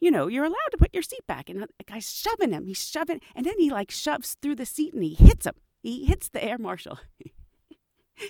you 0.00 0.10
know, 0.10 0.26
you're 0.26 0.44
allowed 0.44 0.70
to 0.72 0.76
put 0.76 0.92
your 0.92 1.04
seat 1.04 1.24
back. 1.28 1.48
And 1.48 1.60
the 1.60 1.68
guy's 1.86 2.12
shoving 2.12 2.50
him. 2.50 2.66
He's 2.66 2.84
shoving. 2.84 3.20
And 3.34 3.46
then 3.46 3.54
he 3.58 3.70
like 3.70 3.92
shoves 3.92 4.36
through 4.42 4.56
the 4.56 4.66
seat 4.66 4.92
and 4.92 5.04
he 5.04 5.14
hits 5.14 5.46
him. 5.46 5.54
He 5.84 6.06
hits 6.06 6.30
the 6.30 6.42
air 6.42 6.56
marshal. 6.56 6.98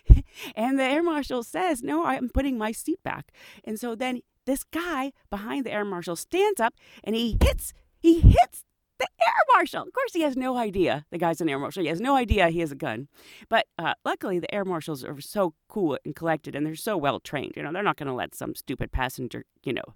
and 0.56 0.76
the 0.76 0.82
air 0.82 1.04
marshal 1.04 1.44
says, 1.44 1.84
No, 1.84 2.04
I'm 2.04 2.28
putting 2.28 2.58
my 2.58 2.72
seat 2.72 3.00
back. 3.04 3.30
And 3.62 3.78
so 3.78 3.94
then 3.94 4.22
this 4.44 4.64
guy 4.64 5.12
behind 5.30 5.64
the 5.64 5.70
air 5.70 5.84
marshal 5.84 6.16
stands 6.16 6.60
up 6.60 6.74
and 7.04 7.14
he 7.14 7.38
hits, 7.40 7.72
he 8.00 8.18
hits 8.18 8.64
the 8.98 9.06
air 9.20 9.54
marshal. 9.54 9.82
Of 9.82 9.92
course, 9.92 10.12
he 10.14 10.22
has 10.22 10.36
no 10.36 10.56
idea. 10.56 11.06
The 11.12 11.18
guy's 11.18 11.40
an 11.40 11.48
air 11.48 11.60
marshal. 11.60 11.84
He 11.84 11.88
has 11.90 12.00
no 12.00 12.16
idea 12.16 12.48
he 12.48 12.58
has 12.58 12.72
a 12.72 12.76
gun. 12.76 13.06
But 13.48 13.66
uh, 13.78 13.94
luckily, 14.04 14.40
the 14.40 14.52
air 14.52 14.64
marshals 14.64 15.04
are 15.04 15.20
so 15.20 15.54
cool 15.68 15.96
and 16.04 16.16
collected, 16.16 16.56
and 16.56 16.66
they're 16.66 16.74
so 16.74 16.96
well 16.96 17.20
trained. 17.20 17.52
You 17.56 17.62
know, 17.62 17.72
they're 17.72 17.84
not 17.84 17.98
going 17.98 18.08
to 18.08 18.14
let 18.14 18.34
some 18.34 18.56
stupid 18.56 18.90
passenger, 18.90 19.44
you 19.62 19.72
know, 19.72 19.94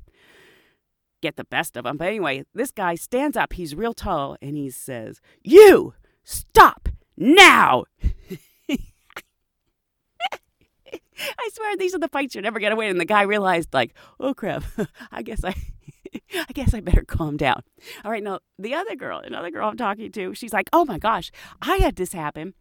get 1.22 1.34
the 1.34 1.44
best 1.44 1.76
of 1.76 1.82
them. 1.82 1.96
But 1.96 2.06
anyway, 2.06 2.44
this 2.54 2.70
guy 2.70 2.94
stands 2.94 3.36
up. 3.36 3.54
He's 3.54 3.74
real 3.74 3.94
tall, 3.94 4.36
and 4.40 4.56
he 4.56 4.70
says, 4.70 5.20
"You 5.42 5.94
stop 6.22 6.88
now." 7.18 7.84
I 11.20 11.50
swear 11.52 11.76
these 11.76 11.94
are 11.94 11.98
the 11.98 12.08
fights 12.08 12.34
you're 12.34 12.42
never 12.42 12.60
gonna 12.60 12.76
win. 12.76 12.90
And 12.90 13.00
the 13.00 13.04
guy 13.04 13.22
realized, 13.22 13.74
like, 13.74 13.94
oh 14.20 14.34
crap, 14.34 14.64
I 15.12 15.22
guess 15.22 15.44
I 15.44 15.54
I 16.34 16.52
guess 16.52 16.74
I 16.74 16.80
better 16.80 17.04
calm 17.04 17.36
down. 17.36 17.62
All 18.04 18.10
right, 18.10 18.22
now 18.22 18.40
the 18.58 18.74
other 18.74 18.96
girl, 18.96 19.18
another 19.18 19.50
girl 19.50 19.68
I'm 19.68 19.76
talking 19.76 20.12
to, 20.12 20.34
she's 20.34 20.52
like, 20.52 20.68
oh 20.72 20.84
my 20.84 20.98
gosh, 20.98 21.30
I 21.60 21.76
had 21.76 21.96
this 21.96 22.12
happen. 22.12 22.54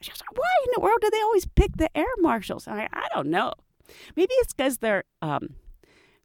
She 0.00 0.10
was 0.10 0.20
like, 0.20 0.36
why 0.36 0.48
in 0.66 0.72
the 0.74 0.80
world 0.80 0.98
do 1.00 1.10
they 1.10 1.20
always 1.20 1.46
pick 1.46 1.76
the 1.76 1.96
air 1.96 2.06
marshals? 2.18 2.68
I, 2.68 2.88
I 2.92 3.08
don't 3.14 3.28
know. 3.28 3.52
Maybe 4.16 4.32
it's 4.38 4.52
because 4.52 4.78
they're 4.78 5.04
um 5.22 5.56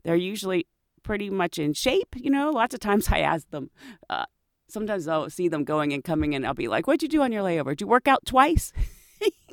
they're 0.04 0.16
usually 0.16 0.68
pretty 1.04 1.30
much 1.30 1.58
in 1.58 1.74
shape. 1.74 2.16
You 2.16 2.30
know, 2.30 2.52
lots 2.52 2.74
of 2.74 2.80
times 2.80 3.10
I 3.10 3.20
ask 3.20 3.50
them. 3.52 3.70
Uh, 4.10 4.26
sometimes 4.70 5.08
I'll 5.08 5.30
see 5.30 5.48
them 5.48 5.64
going 5.64 5.94
and 5.94 6.04
coming, 6.04 6.36
and 6.36 6.46
I'll 6.46 6.54
be 6.54 6.68
like, 6.68 6.88
"What'd 6.88 7.04
you 7.04 7.10
do 7.10 7.22
on 7.22 7.32
your 7.32 7.44
layover? 7.44 7.70
Did 7.70 7.82
you 7.82 7.88
work 7.88 8.08
out 8.08 8.26
twice?" 8.26 8.72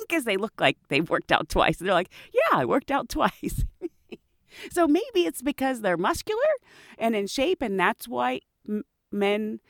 because 0.09 0.25
they 0.25 0.37
look 0.37 0.53
like 0.61 0.77
they've 0.89 1.09
worked 1.09 1.33
out 1.33 1.49
twice. 1.49 1.79
And 1.79 1.89
they're 1.89 1.95
like, 1.95 2.11
yeah, 2.33 2.59
I 2.59 2.65
worked 2.65 2.91
out 2.91 3.09
twice. 3.09 3.65
so 4.71 4.87
maybe 4.87 5.27
it's 5.27 5.43
because 5.43 5.81
they're 5.81 5.97
muscular 5.97 6.41
and 6.99 7.15
in 7.15 7.27
shape, 7.27 7.63
and 7.63 7.79
that's 7.79 8.09
why 8.09 8.41
m- 8.69 8.85
men 9.11 9.61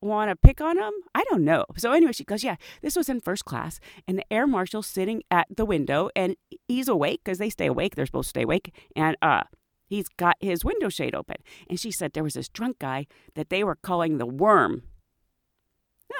want 0.00 0.30
to 0.30 0.36
pick 0.36 0.60
on 0.60 0.76
them. 0.76 0.92
I 1.14 1.24
don't 1.24 1.44
know. 1.44 1.64
So 1.76 1.92
anyway, 1.92 2.12
she 2.12 2.24
goes, 2.24 2.44
yeah, 2.44 2.56
this 2.82 2.96
was 2.96 3.08
in 3.08 3.20
first 3.20 3.44
class, 3.44 3.80
and 4.06 4.18
the 4.18 4.32
air 4.32 4.46
marshal's 4.46 4.86
sitting 4.86 5.22
at 5.30 5.46
the 5.54 5.64
window, 5.64 6.10
and 6.14 6.36
he's 6.68 6.88
awake 6.88 7.22
because 7.24 7.38
they 7.38 7.50
stay 7.50 7.66
awake. 7.66 7.94
They're 7.94 8.06
supposed 8.06 8.26
to 8.26 8.30
stay 8.30 8.42
awake, 8.42 8.74
and 8.94 9.16
uh. 9.22 9.42
He's 9.86 10.08
got 10.08 10.36
his 10.40 10.64
window 10.64 10.88
shade 10.88 11.14
open. 11.14 11.36
And 11.68 11.78
she 11.78 11.90
said 11.90 12.12
there 12.12 12.24
was 12.24 12.34
this 12.34 12.48
drunk 12.48 12.78
guy 12.78 13.06
that 13.34 13.50
they 13.50 13.64
were 13.64 13.76
calling 13.76 14.18
the 14.18 14.26
worm. 14.26 14.82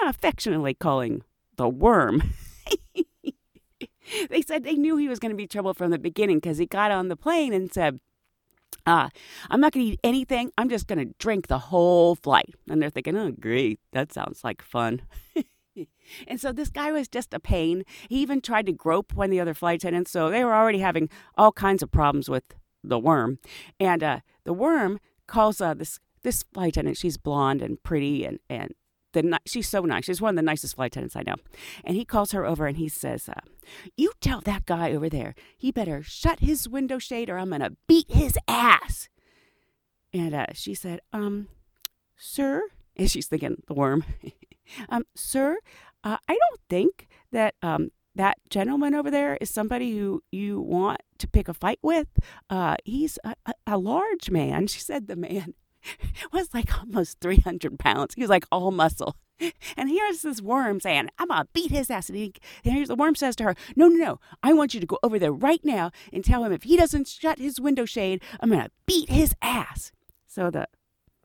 affectionately 0.07 0.75
calling 0.75 1.23
the 1.57 1.69
worm. 1.69 2.23
they 4.31 4.43
said 4.43 4.63
they 4.63 4.75
knew 4.75 4.97
he 4.97 5.09
was 5.09 5.19
going 5.19 5.31
to 5.31 5.37
be 5.37 5.47
trouble 5.47 5.75
from 5.75 5.91
the 5.91 5.99
beginning 5.99 6.39
because 6.39 6.59
he 6.59 6.67
got 6.67 6.91
on 6.91 7.09
the 7.09 7.17
plane 7.17 7.53
and 7.53 7.73
said, 7.73 7.99
uh, 8.87 9.09
I'm 9.51 9.61
not 9.61 9.73
going 9.73 9.85
to 9.85 9.93
eat 9.93 10.01
anything. 10.05 10.53
I'm 10.57 10.69
just 10.69 10.87
going 10.87 10.99
to 10.99 11.15
drink 11.19 11.49
the 11.49 11.59
whole 11.59 12.15
flight. 12.15 12.55
And 12.71 12.81
they're 12.81 12.91
thinking, 12.91 13.17
oh, 13.17 13.33
great. 13.33 13.81
That 13.93 14.13
sounds 14.13 14.45
like 14.45 14.63
fun. 14.63 15.03
and 16.29 16.41
so 16.41 16.53
this 16.53 16.71
guy 16.71 16.93
was 16.93 17.09
just 17.09 17.35
a 17.35 17.41
pain. 17.41 17.85
He 18.09 18.21
even 18.21 18.41
tried 18.41 18.67
to 18.67 18.73
grope 18.73 19.13
one 19.15 19.27
of 19.27 19.31
the 19.33 19.41
other 19.41 19.55
flight 19.55 19.83
attendants. 19.83 20.13
So 20.13 20.31
they 20.31 20.45
were 20.45 20.55
already 20.55 20.79
having 20.79 21.09
all 21.37 21.51
kinds 21.51 21.83
of 21.83 21.91
problems 21.91 22.29
with 22.29 22.45
the 22.89 22.99
worm. 22.99 23.39
And 23.79 24.03
uh, 24.03 24.21
the 24.45 24.53
worm 24.53 25.01
calls 25.27 25.61
uh, 25.61 25.75
this 25.75 25.99
this 26.23 26.43
flight 26.43 26.71
attendant. 26.71 26.97
She's 26.97 27.17
blonde 27.17 27.63
and 27.63 27.83
pretty 27.83 28.25
and, 28.25 28.41
and 28.49 28.75
the 29.13 29.41
she's 29.47 29.69
so 29.69 29.83
nice. 29.83 30.05
She's 30.05 30.21
one 30.21 30.31
of 30.31 30.37
the 30.37 30.43
nicest 30.43 30.77
flight 30.77 30.93
attendants 30.93 31.17
I 31.17 31.23
know. 31.23 31.37
And 31.85 31.97
he 31.97 32.05
calls 32.05 32.33
her 32.33 32.45
over 32.45 32.67
and 32.67 32.77
he 32.77 32.89
says, 32.89 33.29
uh, 33.29 33.41
"You 33.97 34.13
tell 34.21 34.41
that 34.43 34.67
guy 34.67 34.93
over 34.93 35.09
there 35.09 35.35
he 35.57 35.71
better 35.71 36.03
shut 36.03 36.41
his 36.41 36.69
window 36.69 36.99
shade 36.99 37.31
or 37.31 37.39
I'm 37.39 37.51
gonna 37.51 37.73
beat 37.87 38.11
his 38.11 38.39
ass." 38.47 39.09
And 40.13 40.35
uh, 40.35 40.47
she 40.53 40.75
said, 40.75 41.01
"Um, 41.13 41.49
sir," 42.17 42.63
and 42.97 43.11
she's 43.11 43.27
thinking 43.27 43.63
the 43.67 43.75
worm. 43.75 44.05
um, 44.89 45.05
sir, 45.15 45.59
uh, 46.05 46.19
I 46.29 46.35
don't 46.35 46.61
think 46.69 47.09
that 47.33 47.55
um 47.63 47.91
that 48.17 48.39
gentleman 48.51 48.95
over 48.95 49.11
there 49.11 49.37
is 49.41 49.51
somebody 49.51 49.97
who 49.97 50.23
you 50.33 50.61
want 50.61 51.01
to 51.19 51.29
pick 51.29 51.49
a 51.49 51.55
fight 51.55 51.79
with. 51.83 52.09
Uh, 52.51 52.77
he's 52.85 53.19
a, 53.25 53.35
a, 53.47 53.55
a 53.67 53.79
large 53.79 54.31
man. 54.31 54.67
She 54.67 54.81
said 54.81 55.07
the 55.07 55.17
man 55.17 55.55
was 56.33 56.53
like 56.53 56.77
almost 56.79 57.21
300 57.21 57.79
pounds. 57.79 58.15
He 58.15 58.23
was 58.23 58.31
like 58.31 58.45
all 58.51 58.71
muscle. 58.71 59.17
And 59.77 59.91
here's 59.91 60.23
this 60.23 60.41
worm 60.41 60.81
saying, 60.81 61.11
I'm 61.19 61.29
going 61.29 61.43
to 61.43 61.49
beat 61.53 61.71
his 61.71 61.91
ass. 61.91 62.09
And, 62.09 62.17
he, 62.17 62.33
and 62.65 62.73
here's 62.73 62.89
the 62.89 62.95
worm 62.95 63.15
says 63.15 63.37
to 63.37 63.45
her, 63.45 63.55
No, 63.77 63.87
no, 63.87 63.97
no. 63.97 64.21
I 64.43 64.55
want 64.55 64.73
you 64.73 64.81
to 64.81 64.87
go 64.87 64.99
over 65.03 65.19
there 65.19 65.31
right 65.31 65.63
now 65.63 65.91
and 66.11 66.25
tell 66.25 66.43
him 66.43 66.53
if 66.53 66.63
he 66.63 66.75
doesn't 66.75 67.07
shut 67.07 67.39
his 67.39 67.61
window 67.61 67.85
shade, 67.85 68.23
I'm 68.41 68.49
going 68.49 68.63
to 68.63 68.71
beat 68.87 69.11
his 69.11 69.35
ass. 69.43 69.93
So 70.27 70.51
the 70.51 70.69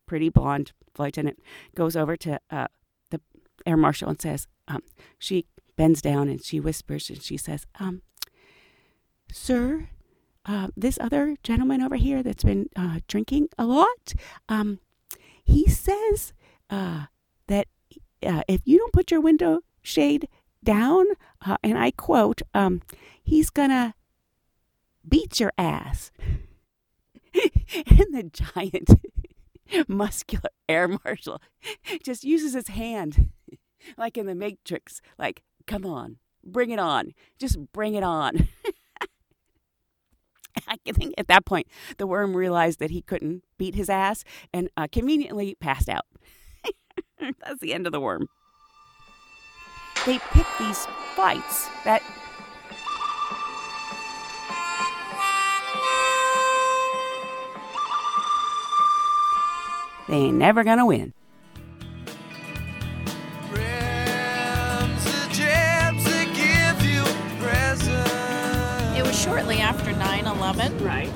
pretty 0.05 0.27
blonde 0.27 0.73
flight 0.93 1.13
attendant 1.13 1.39
goes 1.73 1.95
over 1.95 2.17
to 2.17 2.41
uh, 2.49 2.67
the 3.11 3.21
air 3.65 3.77
marshal 3.77 4.09
and 4.09 4.21
says, 4.21 4.45
um, 4.67 4.83
She 5.17 5.45
bends 5.75 6.01
down 6.01 6.29
and 6.29 6.43
she 6.43 6.59
whispers 6.59 7.09
and 7.09 7.21
she 7.21 7.37
says, 7.37 7.65
um, 7.79 8.01
Sir, 9.31 9.89
uh, 10.45 10.67
this 10.75 10.97
other 10.99 11.35
gentleman 11.43 11.81
over 11.81 11.95
here 11.95 12.23
that's 12.23 12.43
been 12.43 12.69
uh, 12.75 12.99
drinking 13.07 13.49
a 13.57 13.65
lot, 13.65 14.13
um, 14.49 14.79
he 15.43 15.67
says 15.67 16.33
uh, 16.69 17.05
that 17.47 17.67
uh, 18.25 18.41
if 18.47 18.61
you 18.65 18.77
don't 18.77 18.93
put 18.93 19.11
your 19.11 19.21
window 19.21 19.61
shade 19.81 20.27
down, 20.63 21.05
uh, 21.45 21.57
and 21.63 21.77
I 21.77 21.91
quote, 21.91 22.41
um, 22.53 22.81
he's 23.23 23.49
gonna 23.49 23.95
beat 25.07 25.39
your 25.39 25.51
ass. 25.57 26.11
and 27.33 28.13
the 28.13 28.29
giant, 28.31 28.89
muscular 29.87 30.49
air 30.67 30.87
marshal 30.87 31.41
just 32.03 32.23
uses 32.23 32.53
his 32.53 32.67
hand, 32.69 33.29
like 33.97 34.17
in 34.17 34.25
the 34.25 34.35
Matrix, 34.35 35.01
like, 35.17 35.43
come 35.67 35.85
on, 35.85 36.17
bring 36.43 36.71
it 36.71 36.79
on, 36.79 37.13
just 37.39 37.57
bring 37.71 37.95
it 37.95 38.03
on. 38.03 38.49
I 40.67 40.77
think 40.91 41.13
at 41.17 41.27
that 41.27 41.45
point, 41.45 41.67
the 41.97 42.07
worm 42.07 42.35
realized 42.35 42.79
that 42.79 42.91
he 42.91 43.01
couldn't 43.01 43.43
beat 43.57 43.75
his 43.75 43.89
ass 43.89 44.23
and 44.53 44.69
uh, 44.75 44.87
conveniently 44.91 45.55
passed 45.55 45.89
out. 45.89 46.05
That's 47.19 47.61
the 47.61 47.73
end 47.73 47.85
of 47.85 47.91
the 47.91 48.01
worm. 48.01 48.27
They 50.05 50.19
pick 50.19 50.47
these 50.59 50.85
fights 51.15 51.67
that. 51.85 52.01
They 60.07 60.15
ain't 60.15 60.37
never 60.37 60.63
gonna 60.63 60.85
win. 60.85 61.13
Shortly 69.31 69.59
after 69.59 69.93
9 69.93 70.27
11. 70.27 70.83
Right. 70.83 71.11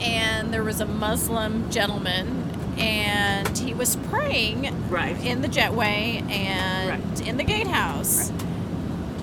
And 0.00 0.52
there 0.52 0.62
was 0.62 0.80
a 0.80 0.86
Muslim 0.86 1.70
gentleman, 1.70 2.44
and 2.76 3.56
he 3.56 3.72
was 3.72 3.96
praying 3.96 4.90
right. 4.90 5.16
in 5.24 5.40
the 5.40 5.48
jetway 5.48 6.20
and 6.30 7.10
right. 7.10 7.26
in 7.26 7.38
the 7.38 7.44
gatehouse. 7.44 8.30
Right. 8.30 8.42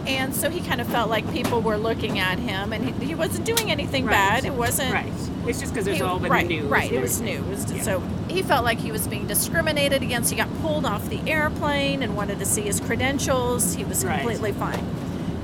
And 0.07 0.35
so 0.35 0.49
he 0.49 0.61
kind 0.61 0.81
of 0.81 0.87
felt 0.87 1.11
like 1.11 1.31
people 1.31 1.61
were 1.61 1.77
looking 1.77 2.17
at 2.17 2.39
him, 2.39 2.73
and 2.73 2.83
he, 2.83 3.05
he 3.05 3.15
wasn't 3.15 3.45
doing 3.45 3.69
anything 3.69 4.07
bad. 4.07 4.43
It 4.43 4.53
wasn't. 4.55 4.91
Right. 4.91 5.13
It's 5.45 5.59
just 5.59 5.73
because 5.73 5.85
there's 5.85 5.97
he, 5.97 6.03
all 6.03 6.17
been 6.17 6.31
right, 6.31 6.47
news. 6.47 6.65
Right. 6.65 6.91
It 6.91 6.99
was 6.99 7.21
new. 7.21 7.37
It 7.37 7.47
was, 7.47 7.71
yeah. 7.71 7.83
So 7.83 7.99
he 8.27 8.41
felt 8.41 8.65
like 8.65 8.79
he 8.79 8.91
was 8.91 9.07
being 9.07 9.27
discriminated 9.27 10.01
against. 10.01 10.31
He 10.31 10.35
got 10.35 10.49
pulled 10.61 10.85
off 10.85 11.07
the 11.09 11.21
airplane 11.29 12.01
and 12.01 12.15
wanted 12.15 12.39
to 12.39 12.45
see 12.45 12.63
his 12.63 12.79
credentials. 12.79 13.75
He 13.75 13.83
was 13.83 14.03
completely 14.03 14.53
fine. 14.53 14.83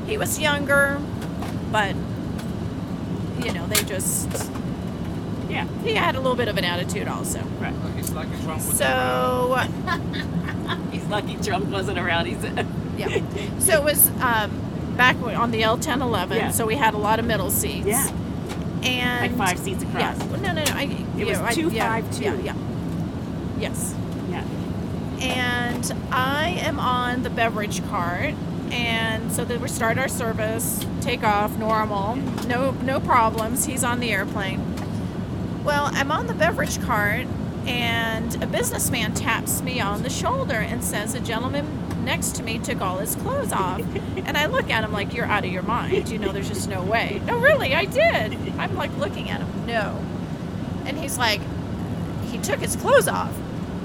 He 0.08 0.18
was 0.18 0.40
younger, 0.40 1.00
but 1.72 1.96
you 3.48 3.54
know, 3.54 3.66
they 3.66 3.82
just 3.84 4.30
yeah. 5.50 5.66
He 5.84 5.94
had 5.94 6.16
a 6.16 6.20
little 6.20 6.36
bit 6.36 6.50
of 6.50 6.58
an 6.58 6.66
attitude 6.66 7.08
also. 7.08 7.42
Right. 7.60 7.74
He's 7.96 8.12
lucky 8.12 8.30
Trump 8.44 8.66
was 8.66 8.78
so 8.78 9.56
he's 10.92 11.06
lucky 11.06 11.38
Trump 11.38 11.68
wasn't 11.68 11.98
around. 11.98 12.26
He's 12.26 12.44
yeah. 12.98 13.60
So 13.60 13.74
it 13.74 13.84
was 13.84 14.10
um, 14.22 14.96
back 14.98 15.16
on 15.22 15.52
the 15.52 15.64
L 15.64 15.78
ten 15.78 16.02
eleven. 16.02 16.38
Yeah. 16.38 16.52
So 16.52 16.66
we 16.66 16.76
had 16.76 16.94
a 16.94 16.98
lot 16.98 17.20
of 17.20 17.26
middle 17.26 17.50
seats. 17.50 17.88
Yeah. 17.88 18.12
And 18.84 19.38
like 19.38 19.50
five 19.50 19.60
seats 19.60 19.84
across. 19.84 20.20
Yeah. 20.20 20.26
No, 20.26 20.52
no, 20.52 20.64
no. 20.64 20.72
I, 20.74 20.84
it 21.18 21.26
was 21.26 21.40
know, 21.40 21.50
two 21.52 21.70
I, 21.70 21.74
yeah, 21.74 21.88
five 21.88 22.18
two. 22.18 22.24
Yeah. 22.24 22.36
Yeah. 22.38 22.56
Yes. 23.60 23.96
Yeah. 24.30 24.44
And 25.22 25.94
I 26.12 26.50
am 26.62 26.80
on 26.80 27.24
the 27.24 27.30
beverage 27.30 27.84
cart, 27.88 28.36
and 28.72 29.32
so 29.32 29.46
then 29.46 29.62
we 29.62 29.70
start 29.70 29.98
our 29.98 30.10
service 30.10 30.86
take 31.08 31.24
off 31.24 31.58
normal, 31.58 32.18
no 32.48 32.72
no 32.84 33.00
problems. 33.00 33.64
He's 33.66 33.82
on 33.82 34.02
the 34.02 34.12
airplane. 34.12 34.60
Well, 35.64 35.90
I'm 35.94 36.12
on 36.12 36.28
the 36.28 36.34
beverage 36.34 36.82
cart, 36.82 37.26
and 37.66 38.44
a 38.44 38.46
businessman 38.46 39.14
taps 39.14 39.62
me 39.62 39.80
on 39.80 40.04
the 40.04 40.10
shoulder 40.10 40.56
and 40.56 40.84
says, 40.84 41.14
"A 41.16 41.22
gentleman 41.22 41.66
next 42.04 42.36
to 42.36 42.44
me 42.44 42.60
took 42.60 42.82
all 42.82 42.98
his 42.98 43.16
clothes 43.16 43.54
off." 43.54 43.80
and 44.26 44.38
I 44.38 44.48
look 44.48 44.70
at 44.70 44.84
him 44.84 44.92
like, 44.92 45.14
"You're 45.14 45.26
out 45.28 45.46
of 45.46 45.50
your 45.52 45.64
mind. 45.64 46.10
You 46.10 46.18
know, 46.18 46.34
there's 46.34 46.50
just 46.50 46.68
no 46.68 46.82
way." 46.84 47.22
No, 47.26 47.38
really, 47.38 47.74
I 47.74 47.86
did. 47.86 48.38
I'm 48.60 48.76
like 48.76 48.96
looking 48.98 49.30
at 49.30 49.40
him. 49.40 49.66
No. 49.66 49.98
And 50.86 50.98
he's 51.00 51.18
like, 51.18 51.40
he 52.32 52.38
took 52.38 52.60
his 52.60 52.76
clothes 52.76 53.08
off. 53.08 53.34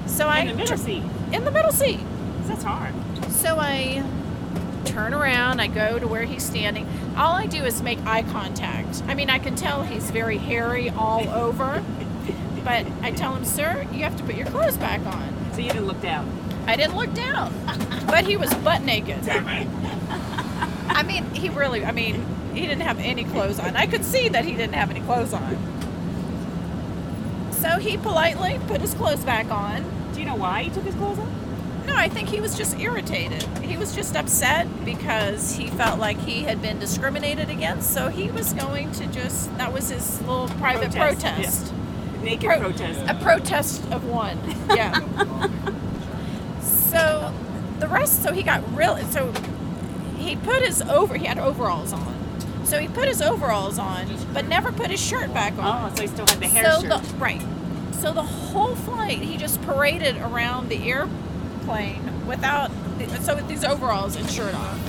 So 0.07 0.27
I 0.27 0.39
In 0.39 0.47
the 0.47 0.55
middle 0.55 0.77
seat. 0.77 1.03
in 1.31 1.45
the 1.45 1.51
middle 1.51 1.71
seat. 1.71 2.01
That's 2.47 2.63
hard. 2.65 2.93
So 3.29 3.57
I 3.59 4.03
turn 4.83 5.13
around, 5.13 5.59
I 5.59 5.67
go 5.67 5.99
to 5.99 6.07
where 6.07 6.23
he's 6.23 6.43
standing. 6.43 6.87
All 7.17 7.33
I 7.33 7.45
do 7.45 7.63
is 7.63 7.81
make 7.81 7.99
eye 8.05 8.23
contact. 8.23 9.03
I 9.07 9.15
mean, 9.15 9.29
I 9.29 9.39
can 9.39 9.55
tell 9.55 9.83
he's 9.83 10.11
very 10.11 10.37
hairy 10.37 10.89
all 10.89 11.27
over, 11.29 11.83
but 12.63 12.85
I 13.01 13.11
tell 13.11 13.35
him, 13.35 13.45
sir, 13.45 13.87
you 13.91 14.03
have 14.03 14.15
to 14.17 14.23
put 14.23 14.35
your 14.35 14.47
clothes 14.47 14.77
back 14.77 15.01
on. 15.05 15.33
So 15.53 15.59
you 15.59 15.69
didn't 15.69 15.87
look 15.87 16.01
down. 16.01 16.29
I 16.65 16.75
didn't 16.75 16.95
look 16.95 17.13
down, 17.13 17.53
but 18.07 18.25
he 18.25 18.37
was 18.37 18.53
butt 18.55 18.81
naked. 18.83 19.27
I 19.29 21.03
mean, 21.05 21.25
he 21.33 21.49
really, 21.49 21.83
I 21.85 21.91
mean, 21.91 22.25
he 22.53 22.61
didn't 22.61 22.81
have 22.81 22.99
any 22.99 23.23
clothes 23.23 23.59
on. 23.59 23.75
I 23.75 23.85
could 23.85 24.05
see 24.05 24.29
that 24.29 24.45
he 24.45 24.51
didn't 24.51 24.75
have 24.75 24.89
any 24.89 25.01
clothes 25.01 25.33
on. 25.33 25.57
So 27.51 27.79
he 27.79 27.97
politely 27.97 28.59
put 28.67 28.81
his 28.81 28.93
clothes 28.93 29.23
back 29.23 29.49
on. 29.49 29.83
Do 30.13 30.19
you 30.19 30.25
know 30.25 30.35
why 30.35 30.63
he 30.63 30.69
took 30.69 30.83
his 30.83 30.95
clothes 30.95 31.19
off? 31.19 31.27
No, 31.85 31.95
I 31.95 32.07
think 32.07 32.29
he 32.29 32.39
was 32.39 32.55
just 32.57 32.79
irritated. 32.79 33.43
He 33.59 33.75
was 33.77 33.93
just 33.93 34.15
upset 34.15 34.67
because 34.85 35.55
he 35.55 35.67
felt 35.67 35.99
like 35.99 36.17
he 36.19 36.43
had 36.43 36.61
been 36.61 36.79
discriminated 36.79 37.49
against. 37.49 37.93
So 37.93 38.07
he 38.09 38.31
was 38.31 38.53
going 38.53 38.91
to 38.93 39.07
just, 39.07 39.55
that 39.57 39.73
was 39.73 39.89
his 39.89 40.19
little 40.21 40.47
private 40.59 40.91
Protest, 40.93 41.21
protest. 41.71 41.73
Naked 42.23 42.45
Pro- 42.49 42.59
protest. 42.59 43.01
A 43.09 43.15
protest 43.15 43.83
of 43.91 44.05
one. 44.05 44.37
Yeah. 44.75 44.97
so 46.61 47.33
the 47.79 47.87
rest, 47.87 48.23
so 48.23 48.31
he 48.31 48.43
got 48.43 48.61
real, 48.75 48.97
so 49.11 49.31
he 50.17 50.35
put 50.35 50.63
his 50.63 50.81
over, 50.83 51.15
he 51.17 51.25
had 51.25 51.37
overalls 51.37 51.93
on. 51.93 52.13
So 52.65 52.79
he 52.79 52.87
put 52.87 53.07
his 53.07 53.21
overalls 53.21 53.77
on, 53.77 54.07
but 54.33 54.47
never 54.47 54.71
put 54.71 54.89
his 54.89 55.01
shirt 55.01 55.33
back 55.33 55.53
on. 55.57 55.91
Oh, 55.91 55.95
so 55.95 56.01
he 56.01 56.07
still 56.07 56.25
had 56.25 56.39
the 56.39 56.47
hair 56.47 56.71
so 56.71 56.81
shirt. 56.81 57.03
the 57.03 57.15
right. 57.17 57.41
So 57.95 58.13
the 58.13 58.23
whole 58.23 58.75
flight, 58.75 59.19
he 59.19 59.37
just 59.37 59.61
paraded 59.63 60.17
around 60.17 60.69
the 60.69 60.77
airplane 61.63 62.27
without, 62.27 62.71
so 63.21 63.35
with 63.35 63.47
these 63.47 63.63
overalls 63.63 64.15
and 64.15 64.29
shirt 64.29 64.53
on. 64.53 64.79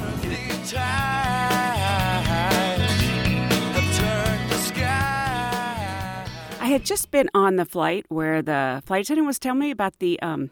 I 6.61 6.69
had 6.69 6.85
just 6.85 7.11
been 7.11 7.29
on 7.35 7.57
the 7.57 7.65
flight 7.65 8.07
where 8.09 8.43
the 8.43 8.83
flight 8.87 9.05
attendant 9.05 9.27
was 9.27 9.39
telling 9.39 9.61
me 9.61 9.71
about 9.71 9.99
the 9.99 10.19
um, 10.21 10.51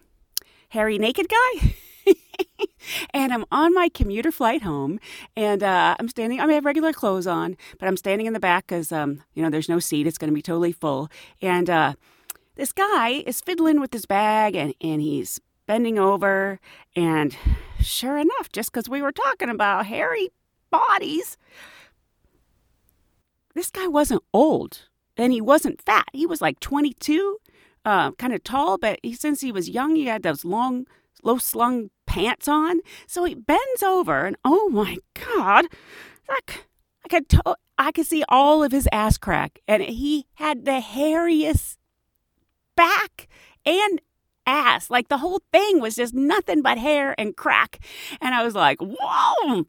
hairy 0.68 0.98
naked 0.98 1.26
guy. 1.28 1.74
and 3.14 3.32
I'm 3.32 3.44
on 3.50 3.74
my 3.74 3.88
commuter 3.88 4.30
flight 4.30 4.62
home, 4.62 5.00
and 5.36 5.62
uh, 5.62 5.96
I'm 5.98 6.08
standing. 6.08 6.40
I 6.40 6.46
may 6.46 6.54
have 6.54 6.64
regular 6.64 6.92
clothes 6.92 7.26
on, 7.26 7.56
but 7.78 7.86
I'm 7.88 7.96
standing 7.96 8.26
in 8.26 8.34
the 8.34 8.40
back 8.40 8.66
because 8.66 8.92
um, 8.92 9.22
you 9.34 9.42
know 9.42 9.50
there's 9.50 9.68
no 9.68 9.78
seat. 9.78 10.06
It's 10.06 10.18
going 10.18 10.30
to 10.30 10.34
be 10.34 10.42
totally 10.42 10.72
full. 10.72 11.08
And 11.40 11.70
uh, 11.70 11.94
this 12.56 12.72
guy 12.72 13.22
is 13.26 13.40
fiddling 13.40 13.80
with 13.80 13.92
his 13.92 14.04
bag, 14.04 14.54
and 14.54 14.74
and 14.82 15.00
he's 15.00 15.40
bending 15.72 15.98
over, 15.98 16.60
and 16.94 17.34
sure 17.80 18.18
enough, 18.18 18.52
just 18.52 18.70
because 18.70 18.90
we 18.90 19.00
were 19.00 19.10
talking 19.10 19.48
about 19.48 19.86
hairy 19.86 20.28
bodies, 20.70 21.38
this 23.54 23.70
guy 23.70 23.86
wasn't 23.86 24.22
old 24.34 24.90
and 25.16 25.32
he 25.32 25.40
wasn't 25.40 25.80
fat. 25.80 26.04
He 26.12 26.26
was 26.26 26.42
like 26.42 26.60
22, 26.60 27.38
uh, 27.86 28.10
kind 28.12 28.34
of 28.34 28.44
tall, 28.44 28.76
but 28.76 28.98
he, 29.02 29.14
since 29.14 29.40
he 29.40 29.50
was 29.50 29.70
young, 29.70 29.96
he 29.96 30.04
had 30.04 30.22
those 30.22 30.44
long, 30.44 30.84
low 31.22 31.38
slung 31.38 31.88
pants 32.04 32.48
on. 32.48 32.80
So 33.06 33.24
he 33.24 33.34
bends 33.34 33.82
over, 33.82 34.26
and 34.26 34.36
oh 34.44 34.68
my 34.68 34.98
God, 35.14 35.68
like 36.28 36.66
I 37.02 37.08
could, 37.08 37.30
to- 37.30 37.56
I 37.78 37.92
could 37.92 38.06
see 38.06 38.24
all 38.28 38.62
of 38.62 38.72
his 38.72 38.90
ass 38.92 39.16
crack, 39.16 39.60
and 39.66 39.82
he 39.82 40.26
had 40.34 40.66
the 40.66 40.82
hairiest 40.82 41.78
back 42.76 43.26
and 43.64 44.02
ass. 44.46 44.90
Like 44.90 45.08
the 45.08 45.18
whole 45.18 45.40
thing 45.52 45.80
was 45.80 45.94
just 45.94 46.14
nothing 46.14 46.62
but 46.62 46.78
hair 46.78 47.14
and 47.18 47.36
crack. 47.36 47.80
And 48.20 48.34
I 48.34 48.44
was 48.44 48.54
like, 48.54 48.78
whoa. 48.80 49.66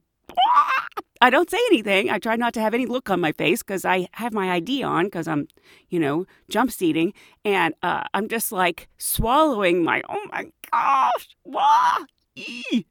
I 1.22 1.30
don't 1.30 1.50
say 1.50 1.60
anything. 1.68 2.10
I 2.10 2.20
try 2.20 2.36
not 2.36 2.54
to 2.56 2.62
have 2.62 2.74
any 2.74 2.86
look 2.86 3.10
on 3.10 3.22
my 3.22 3.32
face 3.32 3.64
because 3.64 3.86
I 3.86 4.08
have 4.14 4.34
my 4.34 4.52
ID 4.52 4.84
on 4.84 5.06
because 5.06 5.28
I'm, 5.28 5.48
you 5.90 6.00
know, 6.00 6.26
jump 6.50 6.72
seating. 6.72 7.14
And 7.46 7.74
uh, 7.82 8.04
I'm 8.14 8.28
just 8.28 8.52
like 8.52 8.90
swallowing 8.98 9.84
my, 9.84 10.02
oh 10.10 10.28
my 10.32 10.48
gosh, 10.72 11.30
wah, 11.46 12.00
ee. 12.36 12.86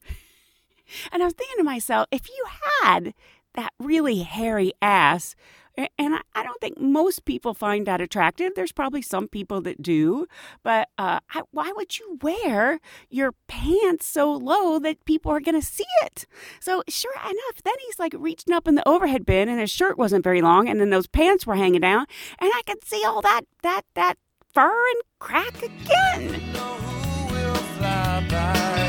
And 1.11 1.23
I 1.23 1.27
was 1.27 1.35
thinking 1.35 1.59
to 1.59 1.65
myself, 1.65 2.07
if 2.11 2.29
you 2.29 2.45
had 2.83 3.15
that 3.55 3.73
really 3.79 4.21
hairy 4.21 4.73
ass, 4.81 5.35
and 5.77 6.15
I, 6.35 6.43
don't 6.43 6.61
think 6.61 6.79
most 6.79 7.25
people 7.25 7.55
find 7.55 7.87
that 7.87 8.01
attractive. 8.01 8.53
There's 8.55 8.73
probably 8.73 9.03
some 9.03 9.29
people 9.29 9.61
that 9.63 9.83
do, 9.83 10.27
but 10.63 10.89
uh, 10.99 11.21
I, 11.31 11.43
why 11.51 11.73
would 11.75 11.99
you 11.99 12.19
wear 12.21 12.81
your 13.09 13.33
pants 13.49 14.07
so 14.07 14.33
low 14.33 14.79
that 14.79 15.05
people 15.05 15.33
are 15.33 15.41
going 15.41 15.61
to 15.61 15.67
see 15.67 15.85
it? 16.03 16.27
So 16.61 16.83
sure 16.89 17.15
enough, 17.15 17.63
then 17.65 17.75
he's 17.87 17.99
like 17.99 18.15
reaching 18.19 18.53
up 18.53 18.69
in 18.69 18.75
the 18.75 18.89
overhead 18.89 19.25
bin, 19.25 19.49
and 19.49 19.61
his 19.61 19.71
shirt 19.71 19.97
wasn't 19.97 20.25
very 20.25 20.43
long, 20.43 20.69
and 20.69 20.81
then 20.81 20.91
those 20.91 21.07
pants 21.07 21.47
were 21.47 21.57
hanging 21.57 21.81
down, 21.81 22.07
and 22.39 22.51
I 22.55 22.63
could 22.67 22.85
see 22.85 23.05
all 23.05 23.23
that 23.23 23.43
that 23.63 23.83
that 23.95 24.19
fur 24.53 24.89
and 24.91 25.03
crack 25.19 25.63
again. 25.63 26.53
know 26.53 28.82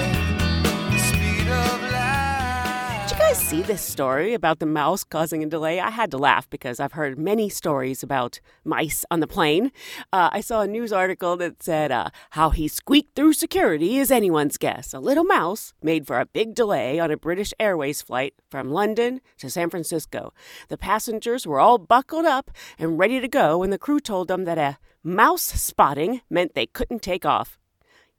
guys 3.33 3.49
see 3.49 3.63
this 3.63 3.81
story 3.81 4.35
about 4.35 4.59
the 4.59 4.65
mouse 4.65 5.03
causing 5.03 5.41
a 5.43 5.47
delay? 5.47 5.79
I 5.79 5.89
had 5.89 6.11
to 6.11 6.19
laugh 6.19 6.47
because 6.51 6.79
I've 6.79 6.91
heard 6.91 7.17
many 7.17 7.49
stories 7.49 8.03
about 8.03 8.39
mice 8.63 9.05
on 9.09 9.21
the 9.21 9.27
plane. 9.27 9.71
Uh, 10.11 10.29
I 10.31 10.39
saw 10.41 10.61
a 10.61 10.67
news 10.67 10.93
article 10.93 11.35
that 11.37 11.63
said 11.63 11.91
uh, 11.91 12.09
how 12.31 12.51
he 12.51 12.67
squeaked 12.67 13.15
through 13.15 13.33
security 13.33 13.97
is 13.97 14.11
anyone's 14.11 14.57
guess. 14.57 14.93
A 14.93 14.99
little 14.99 15.23
mouse 15.23 15.73
made 15.81 16.05
for 16.05 16.19
a 16.19 16.27
big 16.27 16.53
delay 16.53 16.99
on 16.99 17.09
a 17.09 17.17
British 17.17 17.55
Airways 17.59 18.03
flight 18.03 18.35
from 18.51 18.69
London 18.69 19.19
to 19.39 19.49
San 19.49 19.71
Francisco. 19.71 20.31
The 20.69 20.77
passengers 20.77 21.47
were 21.47 21.59
all 21.59 21.79
buckled 21.79 22.25
up 22.25 22.51
and 22.77 22.99
ready 22.99 23.19
to 23.19 23.27
go 23.27 23.57
when 23.57 23.71
the 23.71 23.79
crew 23.79 23.99
told 23.99 24.27
them 24.27 24.43
that 24.43 24.59
a 24.59 24.77
mouse 25.03 25.41
spotting 25.41 26.21
meant 26.29 26.53
they 26.53 26.67
couldn't 26.67 27.01
take 27.01 27.25
off. 27.25 27.57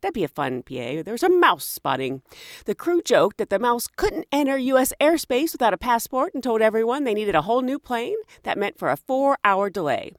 That'd 0.04 0.12
be 0.12 0.22
a 0.22 0.28
fun 0.28 0.62
PA. 0.62 1.00
There's 1.02 1.22
a 1.22 1.30
mouse 1.30 1.64
spotting. 1.64 2.20
The 2.66 2.74
crew 2.74 3.00
joked 3.00 3.38
that 3.38 3.48
the 3.48 3.58
mouse 3.58 3.86
couldn't 3.86 4.26
enter 4.30 4.58
U.S. 4.58 4.92
airspace 5.00 5.52
without 5.52 5.72
a 5.72 5.78
passport 5.78 6.34
and 6.34 6.42
told 6.42 6.60
everyone 6.60 7.04
they 7.04 7.14
needed 7.14 7.34
a 7.34 7.40
whole 7.40 7.62
new 7.62 7.78
plane. 7.78 8.18
That 8.42 8.58
meant 8.58 8.78
for 8.78 8.90
a 8.90 8.98
four 8.98 9.38
hour 9.44 9.70
delay. 9.70 10.12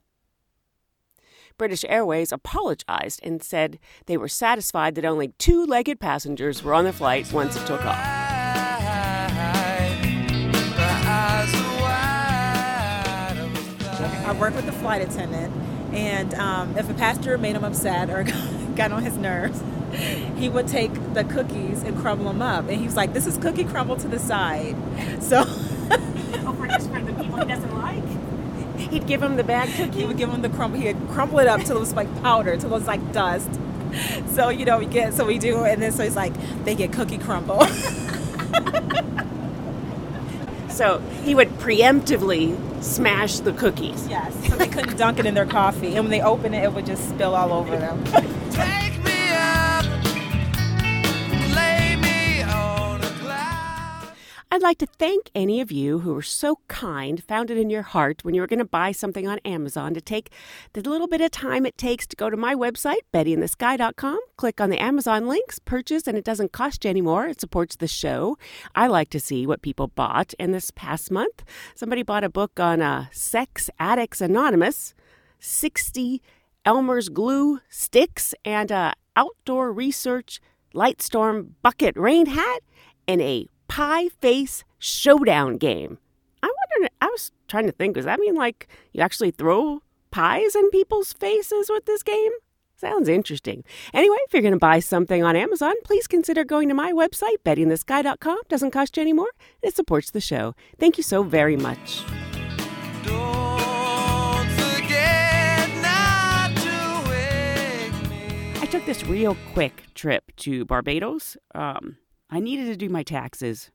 British 1.60 1.86
Airways 1.88 2.32
apologized 2.32 3.20
and 3.22 3.44
said 3.44 3.78
they 4.08 4.18
were 4.18 4.28
satisfied 4.28 4.96
that 4.96 5.06
only 5.06 5.28
two 5.38 5.64
legged 5.68 6.00
passengers 6.00 6.64
were 6.64 6.74
on 6.74 6.86
the 6.86 6.92
flight 6.92 7.32
once 7.32 7.56
it 7.56 7.68
took 7.68 7.86
off. 7.86 7.96
I 14.26 14.36
work 14.40 14.56
with 14.56 14.66
the 14.66 14.72
flight 14.72 15.04
attendant, 15.04 15.54
and 15.96 16.34
um, 16.36 16.78
if 16.78 16.90
a 16.90 16.94
pastor 16.94 17.38
made 17.38 17.56
him 17.56 17.64
upset 17.64 18.10
or 18.10 18.24
got 18.76 18.92
on 18.92 19.04
his 19.04 19.18
nerves, 19.18 19.62
he 20.36 20.50
would 20.50 20.68
take 20.68 20.92
the 21.14 21.24
cookies 21.24 21.84
and 21.84 21.98
crumble 21.98 22.26
them 22.26 22.42
up. 22.42 22.68
And 22.68 22.78
he 22.78 22.86
was 22.86 22.96
like, 22.96 23.14
"This 23.14 23.26
is 23.26 23.38
cookie 23.38 23.64
crumble 23.64 23.96
to 23.98 24.08
the 24.08 24.20
side." 24.20 24.76
So 25.22 25.46
Oh, 26.48 26.54
for 26.54 26.68
just 26.68 26.90
for 26.92 27.02
the 27.02 27.14
people 27.14 27.40
he 27.40 27.46
doesn't 27.46 27.74
like? 27.76 28.04
He'd 28.78 29.08
give 29.08 29.24
him 29.24 29.38
the 29.38 29.44
bag 29.44 29.70
cookie. 29.76 30.02
he 30.02 30.06
would 30.06 30.18
give 30.18 30.30
him 30.30 30.42
the 30.42 30.50
crumble. 30.50 30.80
He 30.80 30.94
would 30.94 31.10
crumble 31.10 31.40
it 31.40 31.48
up 31.48 31.62
till 31.62 31.78
it 31.78 31.80
was 31.80 31.94
like 31.94 32.14
powder, 32.22 32.58
till 32.58 32.72
it 32.72 32.74
was 32.74 32.88
like 32.88 33.14
dust. 33.14 33.50
So 34.34 34.50
you 34.50 34.66
know 34.66 34.80
we 34.80 34.86
get 34.86 35.14
so 35.14 35.26
we 35.26 35.40
do, 35.40 35.64
and 35.64 35.82
then 35.82 35.92
so 35.92 36.04
he's 36.04 36.16
like, 36.16 36.34
they 36.66 36.76
get 36.76 36.92
cookie 36.92 37.18
crumble. 37.18 37.66
So 40.76 41.00
he 41.24 41.34
would 41.34 41.48
preemptively 41.52 42.58
smash 42.86 43.40
the 43.40 43.54
cookies. 43.54 44.08
yes. 44.08 44.34
So 44.48 44.56
they 44.56 44.68
couldn't 44.68 44.98
dunk 44.98 45.20
it 45.20 45.26
in 45.26 45.34
their 45.34 45.46
coffee, 45.46 45.96
and 45.96 46.06
when 46.06 46.12
they 46.12 46.22
open 46.22 46.54
it, 46.54 46.64
it 46.64 46.74
would 46.74 46.86
just 46.86 47.10
spill 47.10 47.36
all 47.36 47.52
over 47.54 47.76
them. 47.78 48.04
like 54.66 54.80
to 54.80 54.88
thank 54.88 55.30
any 55.36 55.62
of 55.62 55.72
you 55.72 56.00
who 56.00 56.12
were 56.12 56.24
so 56.24 56.58
kind, 56.68 57.24
found 57.24 57.52
it 57.52 57.58
in 57.58 57.70
your 57.70 57.84
heart 57.84 58.24
when 58.24 58.34
you 58.34 58.42
were 58.42 58.48
going 58.48 58.58
to 58.58 58.66
buy 58.66 58.92
something 58.92 59.28
on 59.28 59.38
Amazon 59.46 59.94
to 59.94 60.02
take 60.02 60.32
the 60.74 60.82
little 60.82 61.08
bit 61.08 61.22
of 61.22 61.30
time 61.30 61.68
it 61.68 61.78
takes 61.78 62.08
to 62.08 62.16
go 62.16 62.32
to 62.32 62.36
my 62.36 62.56
website, 62.56 63.02
bettyinthesky.com, 63.14 64.20
click 64.38 64.60
on 64.60 64.72
the 64.72 64.82
Amazon 64.82 65.28
links, 65.28 65.60
purchase, 65.60 66.08
and 66.08 66.18
it 66.18 66.24
doesn't 66.24 66.52
cost 66.52 66.84
you 66.84 66.90
anymore. 66.90 67.28
It 67.28 67.40
supports 67.40 67.76
the 67.76 67.88
show. 67.88 68.40
I 68.74 68.88
like 68.88 69.12
to 69.12 69.20
see 69.20 69.46
what 69.46 69.62
people 69.62 69.90
bought. 69.90 70.34
And 70.40 70.52
this 70.52 70.72
past 70.72 71.12
month, 71.12 71.44
somebody 71.76 72.02
bought 72.02 72.24
a 72.24 72.30
book 72.30 72.60
on 72.60 72.82
uh, 72.82 73.06
Sex 73.12 73.70
Addicts 73.78 74.20
Anonymous, 74.20 74.96
60 75.38 76.24
Elmer's 76.66 77.10
glue 77.10 77.60
sticks, 77.70 78.34
and 78.44 78.72
a 78.72 78.96
outdoor 79.16 79.72
research 79.72 80.42
Lightstorm 80.74 81.52
bucket 81.62 81.96
rain 81.96 82.26
hat, 82.26 82.62
and 83.08 83.22
a 83.22 83.48
pie 83.68 84.10
face 84.22 84.64
showdown 84.80 85.58
game. 85.58 85.98
I 86.44 86.48
wonder, 86.48 86.90
I 87.02 87.08
was 87.08 87.32
trying 87.48 87.66
to 87.66 87.72
think, 87.72 87.96
does 87.96 88.06
that 88.06 88.20
mean 88.20 88.36
like 88.36 88.68
you 88.94 89.02
actually 89.02 89.32
throw 89.32 89.82
pies 90.12 90.56
in 90.56 90.70
people's 90.70 91.14
faces 91.14 91.70
with 91.70 91.86
this 91.86 92.04
game? 92.04 92.32
Sounds 92.78 93.08
interesting. 93.08 93.64
Anyway, 93.94 94.18
if 94.28 94.34
you're 94.34 94.42
going 94.42 94.54
to 94.54 94.60
buy 94.60 94.80
something 94.80 95.24
on 95.24 95.36
Amazon, 95.36 95.76
please 95.86 96.08
consider 96.08 96.44
going 96.44 96.68
to 96.68 96.76
my 96.76 96.92
website, 96.92 97.38
bettyinthesky.com. 97.46 98.40
Doesn't 98.50 98.72
cost 98.72 98.98
you 98.98 99.02
any 99.02 99.14
more. 99.14 99.30
It 99.62 99.76
supports 99.76 100.12
the 100.12 100.20
show. 100.20 100.56
Thank 100.78 100.98
you 100.98 101.04
so 101.04 101.24
very 101.24 101.56
much. 101.56 102.04
Don't 103.04 104.50
forget 104.50 105.70
not 105.82 106.56
to 106.58 107.10
wake 107.10 108.10
me. 108.10 108.60
I 108.62 108.68
took 108.70 108.86
this 108.86 109.06
real 109.06 109.38
quick 109.54 109.86
trip 109.96 110.36
to 110.38 110.66
Barbados. 110.66 111.38
Um, 111.56 111.96
I 112.36 112.40
needed 112.40 112.66
to 112.66 112.76
do 112.76 112.90
my 112.90 113.02
taxes. 113.02 113.72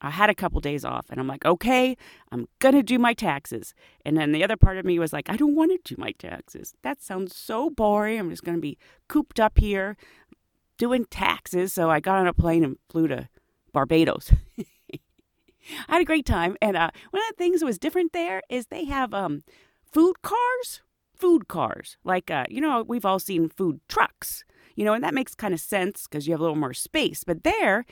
I 0.00 0.10
had 0.10 0.30
a 0.30 0.34
couple 0.34 0.60
days 0.60 0.84
off, 0.84 1.06
and 1.10 1.18
I'm 1.18 1.26
like, 1.26 1.44
okay, 1.44 1.96
I'm 2.30 2.46
gonna 2.60 2.84
do 2.84 3.00
my 3.00 3.14
taxes. 3.14 3.74
And 4.04 4.16
then 4.16 4.30
the 4.30 4.44
other 4.44 4.56
part 4.56 4.76
of 4.76 4.84
me 4.84 5.00
was 5.00 5.12
like, 5.12 5.28
I 5.28 5.36
don't 5.36 5.56
want 5.56 5.72
to 5.72 5.94
do 5.94 6.00
my 6.00 6.12
taxes. 6.12 6.74
That 6.82 7.02
sounds 7.02 7.34
so 7.34 7.68
boring. 7.68 8.20
I'm 8.20 8.30
just 8.30 8.44
gonna 8.44 8.58
be 8.58 8.78
cooped 9.08 9.40
up 9.40 9.58
here 9.58 9.96
doing 10.78 11.06
taxes. 11.06 11.72
So 11.72 11.90
I 11.90 11.98
got 11.98 12.18
on 12.18 12.28
a 12.28 12.32
plane 12.32 12.62
and 12.62 12.76
flew 12.88 13.08
to 13.08 13.28
Barbados. 13.72 14.32
I 14.58 15.00
had 15.88 16.02
a 16.02 16.04
great 16.04 16.26
time, 16.26 16.56
and 16.62 16.76
uh, 16.76 16.90
one 17.10 17.22
of 17.24 17.28
the 17.30 17.42
things 17.42 17.58
that 17.58 17.66
was 17.66 17.78
different 17.78 18.12
there 18.12 18.40
is 18.48 18.66
they 18.66 18.84
have 18.84 19.12
um, 19.12 19.42
food 19.90 20.22
cars. 20.22 20.80
Food 21.16 21.48
cars, 21.48 21.96
like 22.04 22.30
uh, 22.30 22.44
you 22.50 22.60
know, 22.60 22.84
we've 22.86 23.06
all 23.06 23.18
seen 23.18 23.48
food 23.48 23.80
trucks, 23.88 24.44
you 24.76 24.84
know, 24.84 24.92
and 24.92 25.02
that 25.02 25.14
makes 25.14 25.34
kind 25.34 25.52
of 25.52 25.60
sense 25.60 26.06
because 26.06 26.26
you 26.26 26.32
have 26.32 26.40
a 26.40 26.44
little 26.44 26.56
more 26.56 26.74
space. 26.74 27.24
But 27.24 27.42
there, 27.42 27.84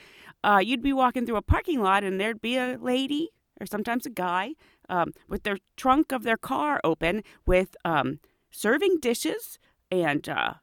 uh, 0.45 0.61
you'd 0.63 0.83
be 0.83 0.93
walking 0.93 1.27
through 1.27 1.37
a 1.37 1.43
parking 1.43 1.83
lot, 1.83 2.05
and 2.05 2.21
there'd 2.21 2.41
be 2.41 2.57
a 2.57 2.79
lady 2.81 3.31
or 3.61 3.67
sometimes 3.67 4.07
a 4.07 4.11
guy 4.11 4.55
um, 4.89 5.13
with 5.29 5.43
their 5.43 5.59
trunk 5.77 6.13
of 6.13 6.23
their 6.23 6.37
car 6.37 6.81
open 6.85 7.23
with 7.47 7.77
um, 7.85 8.21
serving 8.53 8.99
dishes 9.01 9.59
and. 9.91 10.29
Uh, 10.29 10.55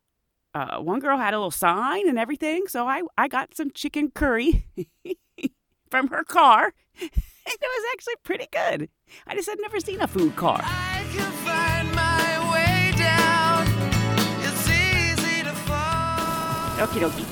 uh, 0.54 0.80
one 0.80 1.00
girl 1.00 1.18
had 1.18 1.34
a 1.34 1.38
little 1.38 1.50
sign 1.50 2.10
and 2.10 2.20
everything, 2.20 2.64
so 2.68 2.86
I, 2.86 3.04
I 3.18 3.30
got 3.30 3.56
some 3.56 3.72
chicken 3.72 4.12
curry 4.12 4.66
from 5.90 6.08
her 6.10 6.26
car. 6.26 6.74
And 7.00 7.10
it 7.46 7.62
was 7.62 7.86
actually 7.94 8.16
pretty 8.24 8.48
good. 8.52 8.90
I 9.28 9.36
just 9.36 9.50
had 9.50 9.60
never 9.62 9.80
seen 9.80 10.02
a 10.02 10.08
food 10.08 10.36
car. 10.36 10.62
Okie 16.82 17.00
dokie. 17.00 17.26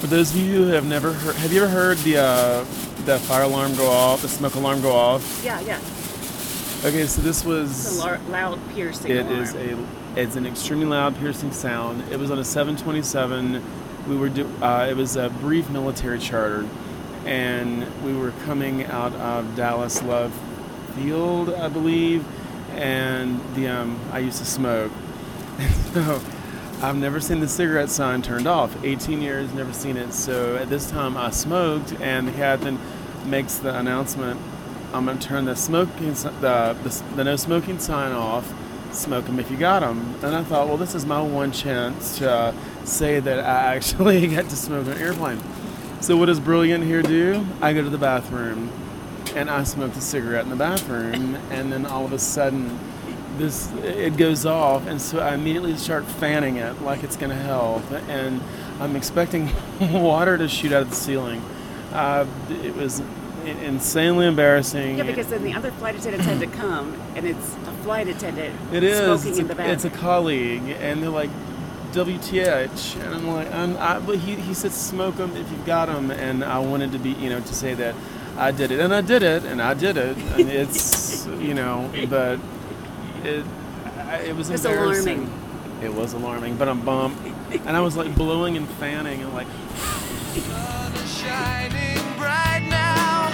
For 0.00 0.08
those 0.08 0.34
of 0.34 0.40
you 0.40 0.64
who 0.64 0.66
have 0.72 0.84
never 0.84 1.12
heard, 1.12 1.36
have 1.36 1.52
you 1.52 1.62
ever 1.62 1.70
heard 1.72 1.98
the 1.98 2.16
uh, 2.18 2.64
the 3.04 3.18
fire 3.20 3.42
alarm 3.44 3.74
go 3.76 3.86
off, 3.88 4.22
the 4.22 4.28
smoke 4.28 4.54
alarm 4.56 4.80
go 4.82 4.92
off? 4.92 5.42
Yeah, 5.44 5.60
yeah. 5.60 5.78
Okay, 6.84 7.06
so 7.06 7.22
this 7.22 7.38
It's 7.38 7.44
a 7.44 7.48
was 7.48 7.98
lar- 8.00 8.18
loud 8.30 8.58
piercing 8.74 9.12
it 9.12 9.26
alarm. 9.26 9.42
is 9.42 9.54
a 9.54 9.78
it's 10.16 10.34
an 10.36 10.46
extremely 10.46 10.86
loud, 10.86 11.16
piercing 11.16 11.52
sound. 11.52 12.02
It 12.12 12.18
was 12.18 12.30
on 12.32 12.38
a 12.40 12.44
727. 12.44 13.62
We 14.08 14.16
were 14.16 14.28
do, 14.28 14.48
uh, 14.60 14.88
it 14.90 14.96
was 14.96 15.14
a 15.14 15.30
brief 15.30 15.70
military 15.70 16.18
charter, 16.18 16.68
and 17.24 17.86
we 18.02 18.12
were 18.12 18.32
coming 18.44 18.84
out 18.86 19.12
of 19.14 19.54
Dallas 19.54 20.02
Love 20.02 20.32
Field, 20.96 21.54
I 21.54 21.68
believe, 21.68 22.26
and 22.72 23.40
the 23.54 23.68
um, 23.68 24.00
I 24.10 24.18
used 24.18 24.38
to 24.38 24.44
smoke, 24.44 24.90
so 25.94 26.20
I've 26.82 26.96
never 26.96 27.20
seen 27.20 27.38
the 27.38 27.46
cigarette 27.46 27.90
sign 27.90 28.22
turned 28.22 28.48
off. 28.48 28.76
18 28.82 29.22
years, 29.22 29.54
never 29.54 29.72
seen 29.72 29.96
it. 29.96 30.12
So 30.12 30.56
at 30.56 30.68
this 30.68 30.90
time, 30.90 31.16
I 31.16 31.30
smoked, 31.30 31.92
and 32.00 32.26
the 32.26 32.32
captain 32.32 32.76
makes 33.24 33.58
the 33.58 33.78
announcement. 33.78 34.40
I'm 34.92 35.04
going 35.04 35.16
to 35.20 35.24
turn 35.24 35.44
the 35.44 35.54
smoking, 35.54 36.12
the, 36.12 36.76
the 36.82 37.02
the 37.14 37.22
no 37.22 37.36
smoking 37.36 37.78
sign 37.78 38.10
off. 38.10 38.52
Smoke 38.90 39.28
'em 39.28 39.38
if 39.38 39.48
you 39.48 39.56
got 39.56 39.84
'em. 39.84 40.16
And 40.24 40.34
I 40.34 40.42
thought, 40.42 40.66
well, 40.66 40.76
this 40.76 40.96
is 40.96 41.06
my 41.06 41.22
one 41.22 41.52
chance 41.52 42.18
to 42.18 42.28
uh, 42.28 42.54
say 42.84 43.20
that 43.20 43.38
I 43.38 43.74
actually 43.76 44.26
get 44.26 44.48
to 44.48 44.56
smoke 44.56 44.88
an 44.88 44.98
airplane. 44.98 45.38
So 46.00 46.16
what 46.16 46.26
does 46.26 46.40
brilliant 46.40 46.82
here 46.82 47.00
do? 47.00 47.46
I 47.60 47.74
go 47.74 47.82
to 47.84 47.90
the 47.90 47.96
bathroom, 47.96 48.72
and 49.36 49.48
I 49.48 49.62
smoked 49.62 49.96
a 49.96 50.00
cigarette 50.00 50.42
in 50.42 50.50
the 50.50 50.56
bathroom, 50.56 51.36
and 51.48 51.72
then 51.72 51.86
all 51.86 52.04
of 52.04 52.12
a 52.12 52.18
sudden, 52.18 52.76
this 53.38 53.72
it 53.82 54.16
goes 54.16 54.46
off, 54.46 54.86
and 54.86 55.00
so 55.00 55.18
I 55.18 55.34
immediately 55.34 55.76
start 55.76 56.04
fanning 56.04 56.56
it 56.56 56.82
like 56.82 57.02
it's 57.02 57.16
going 57.16 57.30
to 57.30 57.42
help, 57.42 57.90
and 58.08 58.40
I'm 58.80 58.96
expecting 58.96 59.50
water 59.80 60.36
to 60.38 60.48
shoot 60.48 60.72
out 60.72 60.82
of 60.82 60.90
the 60.90 60.96
ceiling. 60.96 61.42
Uh, 61.92 62.26
it 62.50 62.74
was 62.74 63.02
insanely 63.44 64.26
embarrassing. 64.26 64.98
Yeah, 64.98 65.04
because 65.04 65.28
then 65.28 65.44
the 65.44 65.54
other 65.54 65.70
flight 65.72 65.96
attendants 65.96 66.26
had 66.26 66.40
to 66.40 66.46
come, 66.46 66.94
and 67.14 67.26
it's 67.26 67.54
a 67.54 67.72
flight 67.82 68.08
attendant 68.08 68.54
It 68.72 68.82
is. 68.82 68.98
smoking 68.98 69.30
It's 69.30 69.38
in 69.38 69.46
the 69.48 69.62
a, 69.62 69.72
it's 69.72 69.84
a 69.84 69.90
colleague, 69.90 70.62
and 70.80 71.02
they're 71.02 71.10
like, 71.10 71.30
WTH, 71.92 73.04
and 73.04 73.14
I'm 73.14 73.26
like, 73.28 73.52
I'm, 73.52 73.76
I, 73.76 73.98
but 74.00 74.18
he, 74.18 74.34
he 74.36 74.54
said 74.54 74.72
smoke 74.72 75.16
them 75.16 75.36
if 75.36 75.50
you've 75.50 75.66
got 75.66 75.86
them, 75.86 76.10
and 76.10 76.42
I 76.42 76.58
wanted 76.58 76.92
to 76.92 76.98
be, 76.98 77.10
you 77.10 77.28
know, 77.28 77.40
to 77.40 77.54
say 77.54 77.74
that 77.74 77.94
I 78.36 78.50
did 78.50 78.70
it, 78.70 78.80
and 78.80 78.94
I 78.94 79.02
did 79.02 79.22
it, 79.22 79.44
and 79.44 79.60
I 79.60 79.74
did 79.74 79.96
it, 79.98 80.16
and 80.16 80.48
it's, 80.48 81.26
you 81.38 81.52
know, 81.52 81.90
but 82.08 82.40
it, 83.24 83.44
it 84.26 84.36
was 84.36 84.50
It's 84.50 84.64
embarrassing. 84.64 85.18
alarming. 85.24 85.82
It 85.82 85.92
was 85.94 86.12
alarming, 86.12 86.56
but 86.56 86.68
I'm 86.68 86.80
bummed, 86.82 87.16
and 87.50 87.76
I 87.76 87.80
was 87.80 87.96
like 87.96 88.14
blowing 88.14 88.56
and 88.56 88.68
fanning, 88.68 89.20
and 89.22 89.32
like, 89.34 89.48
Sun 90.34 90.92
is 90.94 91.18
shining 91.18 92.16
bright 92.16 92.66
now. 92.70 93.28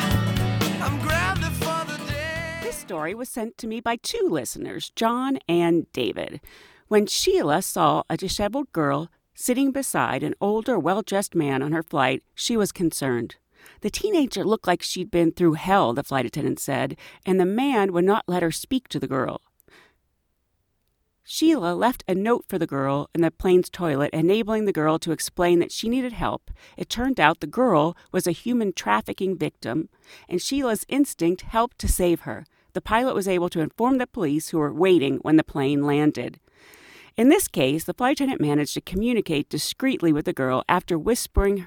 I'm 0.84 0.98
grounded 1.00 1.52
for 1.52 1.84
the 1.92 1.98
day. 2.10 2.60
This 2.62 2.76
story 2.76 3.14
was 3.14 3.28
sent 3.28 3.58
to 3.58 3.66
me 3.66 3.80
by 3.80 3.96
two 3.96 4.26
listeners, 4.30 4.90
John 4.96 5.38
and 5.48 5.90
David. 5.92 6.40
When 6.88 7.06
Sheila 7.06 7.60
saw 7.60 8.02
a 8.08 8.16
disheveled 8.16 8.72
girl 8.72 9.10
sitting 9.34 9.70
beside 9.72 10.22
an 10.22 10.34
older, 10.40 10.78
well 10.78 11.02
dressed 11.02 11.34
man 11.34 11.62
on 11.62 11.72
her 11.72 11.82
flight, 11.82 12.22
she 12.34 12.56
was 12.56 12.72
concerned. 12.72 13.36
The 13.82 13.90
teenager 13.90 14.42
looked 14.42 14.66
like 14.66 14.82
she'd 14.82 15.10
been 15.10 15.32
through 15.32 15.52
hell, 15.52 15.92
the 15.92 16.02
flight 16.02 16.24
attendant 16.24 16.58
said, 16.60 16.96
and 17.26 17.38
the 17.38 17.44
man 17.44 17.92
would 17.92 18.06
not 18.06 18.24
let 18.26 18.42
her 18.42 18.50
speak 18.50 18.88
to 18.88 18.98
the 18.98 19.06
girl. 19.06 19.42
Sheila 21.30 21.74
left 21.74 22.04
a 22.08 22.14
note 22.14 22.46
for 22.48 22.58
the 22.58 22.66
girl 22.66 23.10
in 23.14 23.20
the 23.20 23.30
plane's 23.30 23.68
toilet, 23.68 24.14
enabling 24.14 24.64
the 24.64 24.72
girl 24.72 24.98
to 25.00 25.12
explain 25.12 25.58
that 25.58 25.70
she 25.70 25.86
needed 25.86 26.14
help. 26.14 26.50
It 26.78 26.88
turned 26.88 27.20
out 27.20 27.40
the 27.40 27.46
girl 27.46 27.94
was 28.10 28.26
a 28.26 28.32
human 28.32 28.72
trafficking 28.72 29.36
victim, 29.36 29.90
and 30.26 30.40
Sheila's 30.40 30.86
instinct 30.88 31.42
helped 31.42 31.78
to 31.80 31.86
save 31.86 32.20
her. 32.20 32.46
The 32.72 32.80
pilot 32.80 33.14
was 33.14 33.28
able 33.28 33.50
to 33.50 33.60
inform 33.60 33.98
the 33.98 34.06
police 34.06 34.48
who 34.48 34.58
were 34.58 34.72
waiting 34.72 35.18
when 35.18 35.36
the 35.36 35.44
plane 35.44 35.84
landed. 35.84 36.40
In 37.14 37.28
this 37.28 37.46
case, 37.46 37.84
the 37.84 37.92
flight 37.92 38.12
attendant 38.12 38.40
managed 38.40 38.72
to 38.72 38.80
communicate 38.80 39.50
discreetly 39.50 40.14
with 40.14 40.24
the 40.24 40.32
girl 40.32 40.64
after 40.66 40.98
whispering 40.98 41.66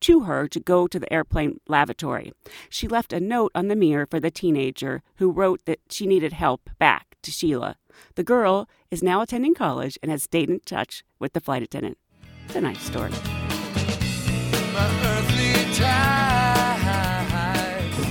to 0.00 0.24
her 0.24 0.48
to 0.48 0.58
go 0.58 0.88
to 0.88 0.98
the 0.98 1.12
airplane 1.12 1.60
lavatory. 1.68 2.32
She 2.68 2.88
left 2.88 3.12
a 3.12 3.20
note 3.20 3.52
on 3.54 3.68
the 3.68 3.76
mirror 3.76 4.04
for 4.04 4.18
the 4.18 4.32
teenager 4.32 5.04
who 5.18 5.30
wrote 5.30 5.64
that 5.66 5.78
she 5.88 6.08
needed 6.08 6.32
help 6.32 6.68
back 6.80 7.16
to 7.22 7.30
Sheila. 7.30 7.76
The 8.14 8.24
girl 8.24 8.68
is 8.90 9.02
now 9.02 9.20
attending 9.20 9.54
college 9.54 9.98
and 10.02 10.10
has 10.10 10.22
stayed 10.24 10.48
in 10.50 10.60
touch 10.60 11.04
with 11.18 11.32
the 11.32 11.40
flight 11.40 11.62
attendant. 11.62 11.98
It's 12.46 12.56
a 12.56 12.60
nice 12.60 12.80
story. 12.82 13.10
My 13.10 14.88
earthly 15.04 15.74
ties. 15.74 16.82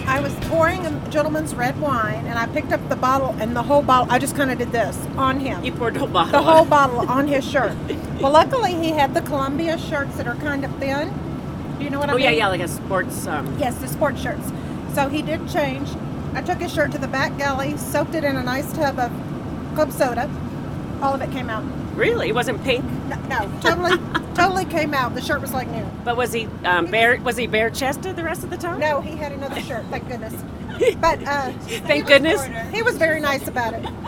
I 0.07 0.19
was 0.21 0.33
pouring 0.49 0.85
a 0.85 1.09
gentleman's 1.09 1.55
red 1.55 1.79
wine, 1.79 2.25
and 2.27 2.37
I 2.37 2.45
picked 2.47 2.71
up 2.73 2.87
the 2.89 2.95
bottle, 2.95 3.35
and 3.39 3.55
the 3.55 3.63
whole 3.63 3.81
bottle. 3.81 4.11
I 4.11 4.19
just 4.19 4.35
kind 4.35 4.51
of 4.51 4.57
did 4.57 4.71
this 4.71 4.97
on 5.17 5.39
him. 5.39 5.63
You 5.63 5.71
poured 5.71 5.93
the 5.95 5.99
whole 5.99 6.07
bottle. 6.09 6.31
the 6.31 6.41
whole 6.43 6.65
bottle 6.65 6.99
on 7.09 7.27
his 7.27 7.47
shirt. 7.49 7.75
Well, 8.21 8.33
luckily 8.33 8.75
he 8.75 8.89
had 8.89 9.15
the 9.15 9.21
Columbia 9.21 9.79
shirts 9.79 10.15
that 10.17 10.27
are 10.27 10.35
kind 10.35 10.63
of 10.63 10.69
thin. 10.77 11.11
Do 11.79 11.83
you 11.83 11.89
know 11.89 11.97
what 11.97 12.09
I 12.11 12.13
Oh 12.13 12.17
mean? 12.17 12.25
yeah, 12.25 12.29
yeah, 12.29 12.47
like 12.49 12.61
a 12.61 12.67
sports. 12.67 13.25
Um, 13.25 13.57
Yes, 13.57 13.79
the 13.79 13.87
sports 13.87 14.21
shirts. 14.21 14.51
So 14.93 15.09
he 15.09 15.23
did 15.23 15.49
change. 15.49 15.89
I 16.35 16.43
took 16.43 16.59
his 16.59 16.71
shirt 16.71 16.91
to 16.91 16.99
the 16.99 17.07
back 17.07 17.35
galley, 17.39 17.75
soaked 17.77 18.13
it 18.13 18.23
in 18.23 18.35
a 18.35 18.43
nice 18.43 18.71
tub 18.73 18.99
of 18.99 19.11
club 19.75 19.91
soda. 19.91 20.29
All 21.01 21.13
of 21.13 21.21
it 21.21 21.31
came 21.31 21.49
out. 21.49 21.63
Really? 21.95 22.29
It 22.29 22.35
wasn't 22.35 22.63
pink? 22.63 22.85
No, 23.09 23.15
no 23.27 23.59
totally, 23.61 23.97
totally 24.35 24.65
came 24.65 24.93
out. 24.93 25.13
The 25.15 25.21
shirt 25.21 25.41
was 25.41 25.51
like 25.51 25.67
new. 25.69 25.85
But 26.05 26.15
was 26.15 26.31
he 26.31 26.45
um, 26.63 26.85
bare? 26.87 27.19
Was 27.21 27.37
he 27.37 27.47
bare 27.47 27.69
chested 27.69 28.15
the 28.15 28.23
rest 28.23 28.43
of 28.43 28.49
the 28.49 28.57
time? 28.57 28.79
No, 28.79 29.01
he 29.01 29.15
had 29.15 29.31
another 29.31 29.59
shirt. 29.61 29.83
Thank 29.89 30.07
goodness. 30.07 30.33
But 30.99 31.21
uh, 31.27 31.51
Thank 31.85 32.07
goodness. 32.07 32.43
he 32.73 32.81
was 32.81 32.97
very 32.97 33.19
nice 33.19 33.47
about 33.47 33.73
it. 33.73 33.85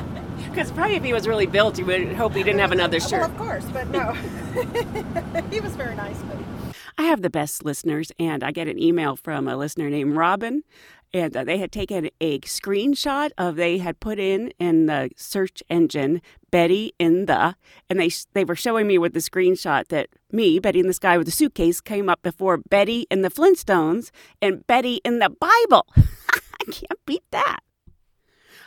Because 0.50 0.72
probably 0.72 0.96
if 0.98 1.04
he 1.04 1.14
was 1.14 1.28
really 1.28 1.48
built, 1.48 1.80
you 1.80 1.86
would 1.88 2.14
hope 2.14 2.34
he 2.34 2.44
didn't 2.44 2.60
have 2.60 2.72
another 2.72 3.00
Well, 3.00 3.10
shirt. 3.10 3.24
of 3.24 3.36
course, 3.38 3.66
but 3.74 3.90
no. 3.90 4.12
he 5.50 5.60
was 5.60 5.76
very 5.76 5.96
nice, 5.96 6.18
but 6.22 6.38
I 6.96 7.04
have 7.04 7.24
the 7.24 7.30
best 7.32 7.66
listeners, 7.66 8.12
and 8.20 8.44
I 8.44 8.52
get 8.52 8.68
an 8.68 8.78
email 8.80 9.16
from 9.16 9.48
a 9.48 9.58
listener 9.58 9.90
named 9.90 10.16
Robin, 10.16 10.64
and 11.14 11.36
uh, 11.38 11.44
they 11.44 11.58
had 11.58 11.72
taken 11.72 12.10
a 12.20 12.40
screenshot 12.40 13.30
of 13.38 13.56
they 13.56 13.78
had 13.78 14.00
put 14.00 14.20
in 14.20 14.52
in 14.60 14.88
the 14.88 15.12
search 15.16 15.62
engine 15.70 16.22
Betty 16.52 16.94
in 17.00 17.26
the, 17.26 17.56
and 17.90 18.00
they 18.00 18.10
they 18.34 18.44
were 18.44 18.56
showing 18.56 18.88
me 18.88 18.98
with 18.98 19.14
the 19.14 19.20
screenshot 19.20 19.88
that 19.88 20.10
me 20.32 20.60
Betty 20.60 20.80
in 20.80 20.88
the 20.88 20.94
sky 20.94 21.18
with 21.18 21.28
the 21.28 21.32
suitcase 21.32 21.82
came 21.82 22.10
up 22.10 22.22
before 22.22 22.58
Betty 22.58 23.08
in 23.10 23.22
the 23.22 23.30
Flintstones 23.30 24.12
and 24.42 24.66
Betty 24.68 25.02
in 25.04 25.20
the 25.20 25.30
Bible. 25.30 25.88
I 25.98 26.66
can't 26.72 27.06
beat 27.06 27.24
that. 27.32 27.60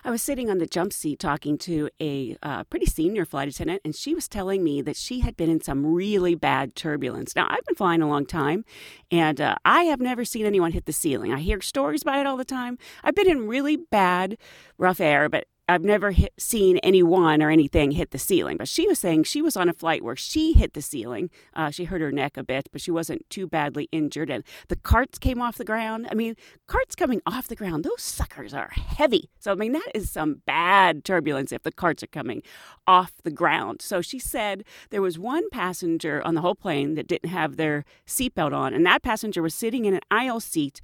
I 0.07 0.11
was 0.11 0.23
sitting 0.23 0.49
on 0.49 0.59
the 0.59 0.67
jump 0.67 0.93
seat 0.93 1.19
talking 1.19 1.59
to 1.59 1.91
a 2.01 2.37
uh, 2.41 2.63
pretty 2.63 2.87
senior 2.87 3.25
flight 3.25 3.49
attendant, 3.49 3.83
and 3.85 3.93
she 3.93 4.15
was 4.15 4.29
telling 4.29 4.63
me 4.63 4.81
that 4.83 4.95
she 4.95 5.19
had 5.19 5.37
been 5.37 5.51
in 5.51 5.61
some 5.61 5.85
really 5.85 6.37
bad 6.37 6.77
turbulence. 6.77 7.35
Now, 7.35 7.49
I've 7.51 7.65
been 7.65 7.75
flying 7.75 8.03
a 8.03 8.09
long 8.09 8.25
time, 8.25 8.65
and 9.11 9.41
uh, 9.41 9.57
I 9.65 9.83
have 9.83 10.01
never 10.01 10.25
seen 10.25 10.47
anyone 10.47 10.71
hit 10.71 10.85
the 10.87 10.93
ceiling. 10.93 11.33
I 11.33 11.41
hear 11.41 11.61
stories 11.61 12.03
about 12.03 12.21
it 12.21 12.27
all 12.27 12.37
the 12.37 12.45
time. 12.45 12.79
I've 13.03 13.17
been 13.17 13.29
in 13.29 13.49
really 13.49 13.75
bad 13.75 14.39
rough 14.79 15.01
air, 15.01 15.29
but 15.29 15.49
I've 15.69 15.83
never 15.83 16.13
hit, 16.13 16.33
seen 16.39 16.79
anyone 16.79 17.43
or 17.43 17.51
anything 17.51 17.91
hit 17.91 18.13
the 18.13 18.19
ceiling. 18.19 18.57
But 18.57 18.69
she 18.69 18.87
was 18.87 19.01
saying 19.01 19.25
she 19.25 19.43
was 19.43 19.57
on 19.57 19.69
a 19.69 19.73
flight 19.73 20.05
where 20.05 20.15
she 20.15 20.53
hit 20.53 20.75
the 20.75 20.83
ceiling. 20.83 21.29
Uh, 21.55 21.71
she 21.71 21.85
hurt 21.85 22.01
her 22.01 22.13
neck 22.13 22.37
a 22.37 22.45
bit, 22.45 22.69
but 22.71 22.81
she 22.81 22.93
wasn't 22.93 23.29
too 23.31 23.49
badly 23.49 23.89
injured. 23.91 24.31
And 24.31 24.45
the 24.69 24.77
carts 24.77 25.19
came 25.19 25.43
off 25.43 25.57
the 25.57 25.65
ground. 25.65 26.07
I 26.11 26.15
mean, 26.15 26.37
carts 26.69 26.95
coming 26.95 27.21
off 27.27 27.49
the 27.49 27.57
ground, 27.57 27.85
those 27.85 28.03
suckers 28.03 28.55
are 28.55 28.71
heavy. 28.71 29.29
So, 29.41 29.51
I 29.51 29.57
mean, 29.57 29.73
that 29.73 29.91
is 29.93 30.09
some 30.11 30.43
bad 30.47 31.05
turbulence 31.05 31.51
if 31.51 31.65
the 31.65 31.73
carts 31.73 32.03
are 32.03 32.09
coming 32.09 32.43
off 32.87 33.15
the 33.25 33.31
ground. 33.33 33.83
So 33.83 34.01
she 34.01 34.21
said 34.21 34.65
there 34.91 35.03
was 35.03 35.19
one 35.19 35.51
passenger 35.51 36.23
on 36.25 36.35
the 36.35 36.43
whole 36.43 36.55
plane 36.55 36.95
that 36.95 37.09
didn't 37.09 37.31
have 37.31 37.57
their 37.57 37.85
seatbelt 38.07 38.53
on, 38.53 38.73
and 38.73 38.87
that 38.87 39.03
passenger 39.03 39.43
was 39.43 39.55
sitting 39.55 39.85
in 39.85 39.95
an 39.95 40.01
aisle 40.11 40.39
seat, 40.39 40.81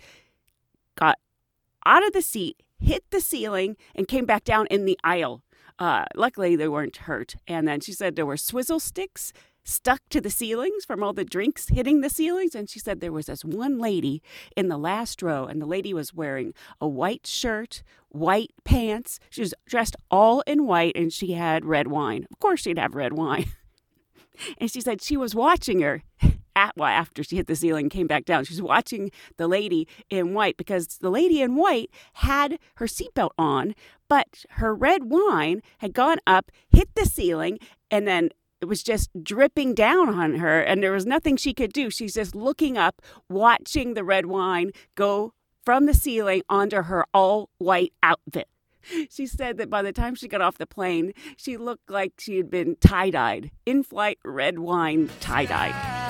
got 0.97 1.19
out 1.87 2.05
of 2.05 2.13
the 2.13 2.23
seat, 2.23 2.63
hit 2.83 3.05
the 3.11 3.21
ceiling, 3.21 3.77
and 3.95 4.09
came 4.09 4.27
back 4.27 4.45
down 4.45 4.67
in 4.67 4.85
the 4.85 4.99
aisle. 5.05 5.43
Uh, 5.79 6.05
luckily, 6.15 6.57
they 6.57 6.69
weren't 6.69 6.97
hurt. 6.97 7.35
And 7.47 7.67
then 7.67 7.81
she 7.81 7.93
said 7.93 8.15
there 8.15 8.27
were 8.27 8.37
swizzle 8.37 8.81
sticks 8.81 9.33
stuck 9.65 10.01
to 10.11 10.21
the 10.21 10.31
ceilings 10.31 10.85
from 10.85 11.03
all 11.03 11.13
the 11.13 11.25
drinks 11.25 11.69
hitting 11.69 12.01
the 12.01 12.11
ceilings. 12.11 12.55
And 12.55 12.69
she 12.69 12.79
said 12.79 13.01
there 13.01 13.13
was 13.13 13.27
this 13.27 13.45
one 13.45 13.79
lady 13.79 14.23
in 14.57 14.69
the 14.69 14.79
last 14.79 15.23
row, 15.23 15.45
and 15.47 15.61
the 15.61 15.67
lady 15.67 15.95
was 15.95 16.13
wearing 16.13 16.53
a 16.81 16.89
white 16.89 17.27
shirt, 17.27 17.83
white 18.09 18.51
pants. 18.65 19.19
She 19.31 19.41
was 19.41 19.55
dressed 19.67 19.97
all 20.11 20.43
in 20.43 20.67
white, 20.67 20.97
and 20.97 21.13
she 21.13 21.33
had 21.33 21.65
red 21.65 21.89
wine. 21.89 22.27
Of 22.31 22.39
course, 22.39 22.61
she'd 22.61 22.79
have 22.79 22.95
red 22.95 23.13
wine. 23.13 23.47
and 24.59 24.71
she 24.71 24.81
said 24.81 25.01
she 25.01 25.17
was 25.17 25.35
watching 25.35 25.81
her 25.81 26.03
at 26.57 26.77
well, 26.77 26.89
after 26.89 27.23
she 27.23 27.37
hit 27.37 27.47
the 27.47 27.57
ceiling 27.57 27.89
came 27.89 28.07
back 28.07 28.25
down. 28.25 28.45
She 28.45 28.55
was 28.55 28.63
watching 28.63 29.11
the 29.37 29.49
lady 29.49 29.89
in 30.11 30.35
white 30.35 30.57
because 30.57 30.99
the 30.99 31.11
lady 31.11 31.41
in 31.41 31.57
white 31.57 31.91
had 32.15 32.59
her 32.77 32.87
seatbelt 32.87 33.31
on 33.39 33.75
but 34.09 34.45
her 34.51 34.75
red 34.75 35.05
wine 35.05 35.63
had 35.79 35.95
gone 35.95 36.19
up 36.27 36.51
hit 36.69 36.95
the 36.95 37.07
ceiling 37.07 37.59
and 37.91 38.07
then 38.07 38.29
it 38.61 38.67
was 38.67 38.83
just 38.83 39.11
dripping 39.25 39.75
down 39.75 40.09
on 40.09 40.35
her 40.35 40.61
and 40.61 40.83
there 40.83 40.93
was 40.93 41.07
nothing 41.07 41.37
she 41.37 41.53
could 41.53 41.73
do. 41.73 41.91
She's 41.91 42.15
just 42.15 42.35
looking 42.35 42.79
up 42.79 43.03
watching 43.29 43.95
the 43.95 44.05
red 44.05 44.27
wine 44.27 44.71
go 44.95 45.33
from 45.65 45.87
the 45.87 45.95
ceiling 45.95 46.43
onto 46.49 46.83
her 46.83 47.05
all 47.13 47.49
white 47.59 47.93
outfit. 48.03 48.49
She 49.11 49.27
said 49.27 49.59
that 49.59 49.71
by 49.71 49.83
the 49.83 49.93
time 49.93 50.17
she 50.17 50.29
got 50.29 50.41
off 50.41 50.59
the 50.59 50.67
plane, 50.67 51.13
she 51.37 51.57
looked 51.57 51.89
like 51.89 52.15
she 52.19 52.37
had 52.37 52.51
been 52.51 52.77
tie 52.81 53.11
dyed, 53.11 53.53
in 53.65 53.85
flight 53.85 54.19
red 54.25 54.59
wine 54.59 55.09
tie 55.21 55.45
dyed. 55.45 56.02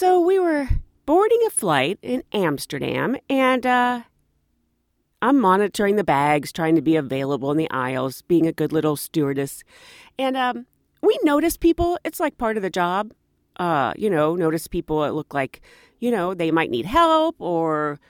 So 0.00 0.18
we 0.18 0.38
were 0.38 0.66
boarding 1.04 1.40
a 1.46 1.50
flight 1.50 1.98
in 2.00 2.22
Amsterdam, 2.32 3.18
and 3.28 3.66
uh, 3.66 4.00
I'm 5.20 5.38
monitoring 5.38 5.96
the 5.96 6.04
bags, 6.04 6.52
trying 6.52 6.74
to 6.76 6.80
be 6.80 6.96
available 6.96 7.50
in 7.50 7.58
the 7.58 7.70
aisles, 7.70 8.22
being 8.22 8.46
a 8.46 8.52
good 8.52 8.72
little 8.72 8.96
stewardess. 8.96 9.62
And 10.18 10.38
um, 10.38 10.64
we 11.02 11.18
notice 11.22 11.58
people, 11.58 11.98
it's 12.02 12.18
like 12.18 12.38
part 12.38 12.56
of 12.56 12.62
the 12.62 12.70
job. 12.70 13.12
Uh, 13.56 13.92
you 13.94 14.08
know, 14.08 14.36
notice 14.36 14.66
people 14.66 15.02
that 15.02 15.14
look 15.14 15.34
like, 15.34 15.60
you 15.98 16.10
know, 16.10 16.32
they 16.32 16.50
might 16.50 16.70
need 16.70 16.86
help 16.86 17.36
or 17.38 18.00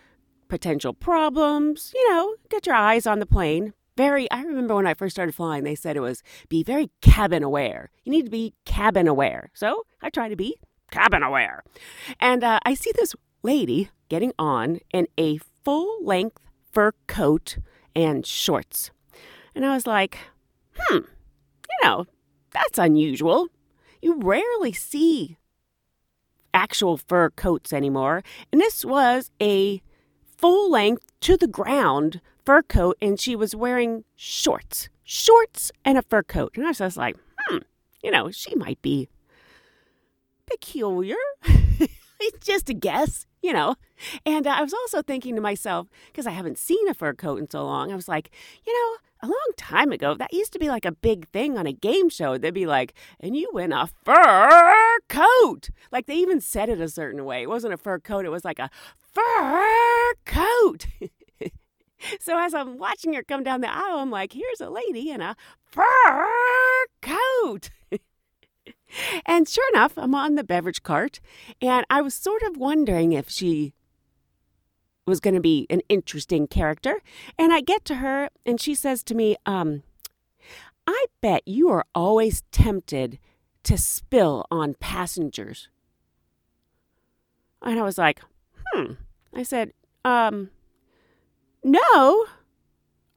potential 0.47 0.95
problems. 0.95 1.91
You 1.93 2.09
know, 2.13 2.37
get 2.51 2.67
your 2.67 2.77
eyes 2.77 3.05
on 3.05 3.19
the 3.19 3.27
plane. 3.27 3.73
Very, 4.01 4.31
I 4.31 4.41
remember 4.45 4.77
when 4.77 4.87
I 4.87 4.95
first 4.95 5.15
started 5.15 5.35
flying, 5.35 5.63
they 5.63 5.75
said 5.75 5.95
it 5.95 6.01
was 6.01 6.23
be 6.49 6.63
very 6.63 6.89
cabin 7.03 7.43
aware. 7.43 7.91
You 8.03 8.13
need 8.13 8.25
to 8.25 8.31
be 8.31 8.55
cabin 8.65 9.07
aware. 9.07 9.51
So 9.53 9.83
I 10.01 10.09
try 10.09 10.31
to 10.31 10.37
be 10.37 10.57
cabin 10.91 11.23
aware. 11.23 11.63
And 12.19 12.43
uh, 12.43 12.61
I 12.65 12.73
see 12.73 12.93
this 12.95 13.15
lady 13.43 13.91
getting 14.09 14.33
on 14.39 14.79
in 14.91 15.07
a 15.19 15.39
full 15.63 16.03
length 16.03 16.41
fur 16.73 16.93
coat 17.09 17.59
and 17.95 18.25
shorts. 18.25 18.91
And 19.55 19.67
I 19.67 19.75
was 19.75 19.87
like, 19.87 20.17
hmm, 20.79 20.95
you 20.95 21.79
know, 21.85 22.07
that's 22.53 22.79
unusual. 22.79 23.49
You 24.01 24.19
rarely 24.19 24.73
see 24.73 25.37
actual 26.55 26.97
fur 26.97 27.29
coats 27.29 27.71
anymore. 27.71 28.23
And 28.51 28.63
this 28.63 28.83
was 28.83 29.31
a 29.43 29.83
full 30.39 30.71
length 30.71 31.05
to 31.21 31.37
the 31.37 31.47
ground 31.47 32.23
fur 32.51 32.63
coat, 32.63 32.97
and 33.01 33.21
she 33.21 33.37
was 33.37 33.55
wearing 33.55 34.03
shorts, 34.17 34.89
shorts 35.05 35.71
and 35.85 35.97
a 35.97 36.03
fur 36.03 36.25
coat. 36.25 36.51
And 36.57 36.65
I 36.65 36.71
was 36.71 36.79
just 36.79 36.97
like, 36.97 37.17
hmm, 37.39 37.59
you 38.03 38.11
know, 38.11 38.33
she 38.33 38.57
might 38.57 38.83
be 38.83 39.09
peculiar. 40.47 41.15
it's 41.45 42.45
just 42.45 42.69
a 42.69 42.75
guess, 42.75 43.27
you 43.41 43.53
know. 43.53 43.77
And 44.27 44.49
uh, 44.49 44.51
I 44.51 44.63
was 44.63 44.75
also 44.75 45.01
thinking 45.01 45.37
to 45.37 45.41
myself, 45.41 45.87
because 46.09 46.27
I 46.27 46.33
haven't 46.33 46.59
seen 46.59 46.89
a 46.89 46.95
fur 46.95 47.15
coat 47.15 47.39
in 47.39 47.49
so 47.49 47.65
long, 47.65 47.93
I 47.93 47.95
was 47.95 48.09
like, 48.09 48.33
you 48.67 48.73
know, 48.73 48.97
a 49.23 49.31
long 49.31 49.53
time 49.57 49.93
ago, 49.93 50.17
that 50.17 50.33
used 50.33 50.53
to 50.55 50.59
be 50.59 50.69
like 50.69 50.85
a 50.85 50.91
big 50.91 51.29
thing 51.29 51.57
on 51.57 51.69
a 51.69 51.73
game 51.73 52.09
show. 52.09 52.37
They'd 52.37 52.53
be 52.53 52.67
like, 52.67 52.95
and 53.21 53.37
you 53.37 53.49
win 53.53 53.73
a 53.73 53.87
fur 53.87 54.99
coat. 55.09 55.71
Like 55.93 56.07
they 56.07 56.17
even 56.17 56.41
said 56.41 56.69
it 56.69 56.81
a 56.81 56.89
certain 56.89 57.25
way. 57.25 57.43
It 57.43 57.49
wasn't 57.49 57.75
a 57.75 57.77
fur 57.77 58.01
coat, 58.01 58.25
it 58.25 58.31
was 58.31 58.45
like 58.45 58.59
a 58.59 58.71
fur 59.15 60.15
coat. 60.25 60.89
so 62.21 62.39
as 62.39 62.55
I'm 62.55 62.79
watching 62.79 63.13
her 63.15 63.23
come 63.23 63.43
down 63.43 63.61
the 63.61 63.73
aisle, 63.73 63.99
I'm 63.99 64.11
like, 64.11 64.33
here's 64.33 64.61
a 64.61 64.71
lady 64.71 65.11
in 65.11 65.21
a 65.21 65.37
fur 65.65 66.87
coat. 67.03 67.71
and 69.27 69.49
sure 69.49 69.69
enough, 69.73 69.93
I'm 69.97 70.15
on 70.15 70.35
the 70.35 70.45
beverage 70.45 70.83
cart, 70.83 71.21
and 71.61 71.85
I 71.91 72.01
was 72.01 72.15
sort 72.15 72.43
of 72.43 72.57
wondering 72.57 73.13
if 73.13 73.29
she 73.29 73.73
was 75.07 75.21
going 75.21 75.35
to 75.35 75.41
be 75.41 75.67
an 75.71 75.83
interesting 75.89 76.47
character. 76.47 77.01
And 77.39 77.53
I 77.53 77.61
get 77.61 77.85
to 77.87 77.97
her, 77.97 78.31
and 78.47 78.61
she 78.61 78.75
says 78.75 79.03
to 79.05 79.15
me, 79.15 79.37
um, 79.47 79.83
I 80.87 81.07
bet 81.21 81.47
you 81.47 81.69
are 81.71 81.85
always 81.95 82.43
tempted 82.53 83.19
to 83.65 83.77
spill 83.77 84.47
on 84.51 84.75
passengers. 84.75 85.69
And 87.63 87.79
I 87.79 87.83
was 87.83 87.99
like, 87.99 88.21
hmm. 88.73 88.93
I 89.35 89.43
said, 89.43 89.73
um, 90.05 90.51
no. 91.63 92.25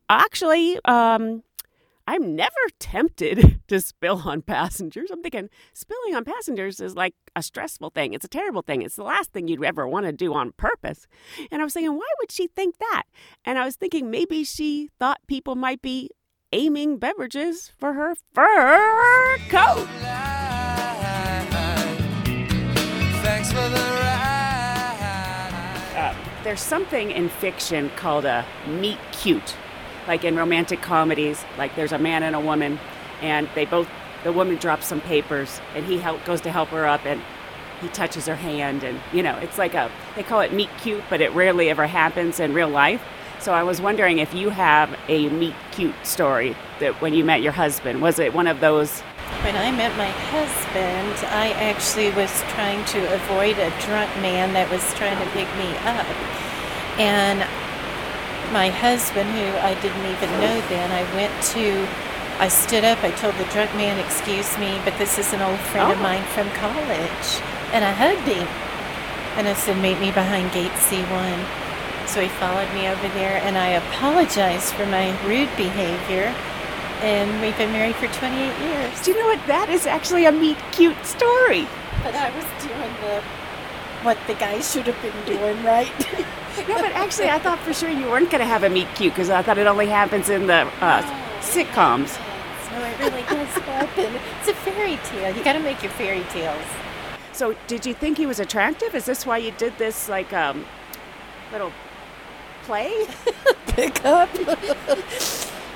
Actually, 0.10 0.79
um, 0.86 1.43
I'm 2.06 2.36
never 2.36 2.51
tempted 2.79 3.62
to 3.67 3.79
spill 3.79 4.23
on 4.25 4.41
passengers. 4.41 5.10
I'm 5.12 5.21
thinking 5.21 5.49
spilling 5.73 6.15
on 6.15 6.25
passengers 6.25 6.79
is 6.79 6.95
like 6.95 7.15
a 7.36 7.43
stressful 7.43 7.91
thing. 7.91 8.13
It's 8.13 8.25
a 8.25 8.29
terrible 8.29 8.62
thing. 8.62 8.82
It's 8.82 8.95
the 8.95 9.03
last 9.03 9.32
thing 9.32 9.47
you'd 9.47 9.63
ever 9.63 9.88
want 9.88 10.06
to 10.06 10.12
do 10.12 10.34
on 10.34 10.51
purpose. 10.53 11.08
And 11.51 11.62
I 11.62 11.63
was 11.63 11.73
thinking, 11.73 11.95
why 11.95 12.10
would 12.19 12.32
she 12.32 12.47
think 12.47 12.77
that? 12.79 13.03
And 13.45 13.58
I 13.58 13.65
was 13.65 13.75
thinking 13.75 14.12
maybe 14.12 14.43
she 14.43 14.89
thought 14.99 15.21
people 15.27 15.56
might 15.56 15.82
be 15.82 16.10
aiming 16.51 16.97
beverages 16.97 17.71
for 17.79 17.93
her 17.93 18.15
fur 18.34 19.38
coat. 19.49 20.33
There's 26.43 26.62
something 26.62 27.12
in 27.12 27.29
fiction 27.29 27.89
called 27.95 28.25
a 28.25 28.45
meet 28.67 28.99
cute 29.12 29.56
like 30.08 30.23
in 30.23 30.36
romantic 30.36 30.82
comedies, 30.82 31.43
like 31.58 31.75
there's 31.75 31.91
a 31.91 31.97
man 31.97 32.23
and 32.23 32.36
a 32.36 32.39
woman, 32.39 32.79
and 33.21 33.47
they 33.56 33.65
both, 33.65 33.88
the 34.23 34.32
woman 34.32 34.56
drops 34.58 34.88
some 34.88 35.01
papers, 35.01 35.62
and 35.75 35.86
he 35.86 35.97
help, 35.97 36.23
goes 36.25 36.41
to 36.41 36.51
help 36.51 36.69
her 36.69 36.86
up, 36.86 37.06
and 37.06 37.21
he 37.82 37.88
touches 37.89 38.25
her 38.27 38.36
hand, 38.36 38.84
and 38.84 38.99
you 39.12 39.23
know, 39.23 39.38
it's 39.38 39.58
like 39.58 39.73
a, 39.73 39.91
they 40.15 40.23
call 40.23 40.41
it 40.41 40.53
meet 40.53 40.69
cute, 40.82 41.03
but 41.10 41.21
it 41.21 41.32
rarely 41.34 41.69
ever 41.69 41.88
happens 41.88 42.39
in 42.39 42.53
real 42.53 42.69
life. 42.69 43.01
So 43.39 43.53
I 43.53 43.63
was 43.63 43.82
wondering 43.82 44.19
if 44.19 44.34
you 44.34 44.49
have 44.51 44.97
a 45.10 45.27
meet 45.29 45.56
cute 45.71 45.95
story 46.03 46.56
that 46.79 47.01
when 47.01 47.13
you 47.13 47.25
met 47.25 47.41
your 47.41 47.51
husband, 47.51 48.01
was 48.01 48.19
it 48.19 48.34
one 48.34 48.47
of 48.47 48.62
those? 48.62 49.03
When 49.43 49.58
I 49.58 49.71
met 49.71 49.95
my 49.97 50.08
husband, 50.32 51.15
I 51.29 51.51
actually 51.60 52.12
was 52.12 52.32
trying 52.56 52.84
to 52.95 52.99
avoid 53.13 53.60
a 53.60 53.69
drunk 53.84 54.10
man 54.23 54.53
that 54.53 54.71
was 54.71 54.82
trying 54.95 55.19
to 55.19 55.27
pick 55.36 55.51
me 55.60 55.67
up. 55.84 56.08
And 56.95 57.43
my 58.56 58.69
husband, 58.71 59.27
who 59.36 59.43
I 59.60 59.75
didn't 59.84 60.06
even 60.15 60.32
know 60.39 60.56
then, 60.71 60.88
I 60.95 61.03
went 61.13 61.36
to, 61.60 61.86
I 62.39 62.47
stood 62.47 62.86
up, 62.86 63.03
I 63.03 63.12
told 63.12 63.36
the 63.36 63.43
drunk 63.51 63.75
man, 63.75 63.99
Excuse 63.99 64.58
me, 64.58 64.79
but 64.86 64.95
this 64.97 65.19
is 65.19 65.34
an 65.34 65.41
old 65.41 65.60
friend 65.60 65.91
of 65.91 65.99
Oh. 65.99 66.03
mine 66.03 66.23
from 66.32 66.47
college. 66.56 67.27
And 67.75 67.84
I 67.84 67.91
hugged 67.91 68.23
him. 68.27 68.47
And 69.36 69.47
I 69.47 69.53
said, 69.60 69.75
Meet 69.84 69.99
me 69.99 70.12
behind 70.15 70.53
gate 70.53 70.71
C1. 70.88 71.36
So 72.08 72.21
he 72.21 72.29
followed 72.39 72.71
me 72.73 72.88
over 72.88 73.08
there, 73.19 73.43
and 73.43 73.58
I 73.58 73.75
apologized 73.75 74.71
for 74.73 74.86
my 74.86 75.12
rude 75.27 75.51
behavior. 75.58 76.32
And 77.01 77.41
we've 77.41 77.58
been 77.58 77.71
married 77.71 77.95
for 77.95 78.08
28 78.08 78.60
years. 78.60 79.01
Do 79.01 79.12
you 79.12 79.19
know 79.19 79.27
what? 79.27 79.45
That 79.47 79.69
is 79.69 79.86
actually 79.86 80.25
a 80.25 80.32
meet 80.32 80.58
cute 80.71 81.06
story. 81.06 81.67
But 82.03 82.15
I 82.15 82.29
was 82.36 82.45
doing 82.63 82.93
the 83.01 83.21
what 84.03 84.17
the 84.27 84.34
guy 84.34 84.60
should 84.60 84.86
have 84.88 85.01
been 85.01 85.25
doing, 85.25 85.63
right? 85.63 85.91
No, 86.56 86.75
but 86.75 86.91
actually, 86.91 87.29
I 87.29 87.39
thought 87.39 87.58
for 87.58 87.73
sure 87.73 87.89
you 87.89 88.06
weren't 88.06 88.29
going 88.29 88.39
to 88.39 88.45
have 88.45 88.63
a 88.63 88.69
meet 88.69 88.88
cute 88.93 89.13
because 89.13 89.32
I 89.32 89.41
thought 89.41 89.58
it 89.58 89.65
only 89.65 89.88
happens 89.88 90.29
in 90.29 90.45
the 90.45 90.69
uh, 90.82 91.01
sitcoms. 91.41 92.15
No, 92.71 92.86
it 92.86 92.99
really 92.99 93.23
does 93.23 93.47
happen. 93.63 94.13
It's 94.39 94.49
a 94.49 94.53
fairy 94.53 94.97
tale. 95.06 95.36
You 95.36 95.43
got 95.43 95.53
to 95.53 95.60
make 95.60 95.82
your 95.82 95.91
fairy 95.93 96.23
tales. 96.29 96.63
So, 97.32 97.56
did 97.65 97.88
you 97.88 97.95
think 97.95 98.17
he 98.17 98.27
was 98.27 98.39
attractive? 98.39 98.93
Is 98.93 99.06
this 99.06 99.25
why 99.25 99.39
you 99.39 99.49
did 99.49 99.75
this 99.79 100.08
like 100.08 100.32
um, 100.32 100.63
little 101.51 101.71
play? 102.65 103.08
Pick 103.67 104.06
up. 104.06 104.29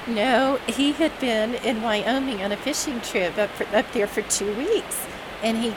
No, 0.07 0.59
he 0.67 0.93
had 0.93 1.17
been 1.19 1.55
in 1.55 1.81
Wyoming 1.81 2.41
on 2.43 2.51
a 2.51 2.57
fishing 2.57 3.01
trip 3.01 3.37
up, 3.37 3.49
for, 3.51 3.63
up 3.75 3.91
there 3.93 4.07
for 4.07 4.21
two 4.23 4.53
weeks, 4.55 5.05
and 5.43 5.57
he 5.57 5.75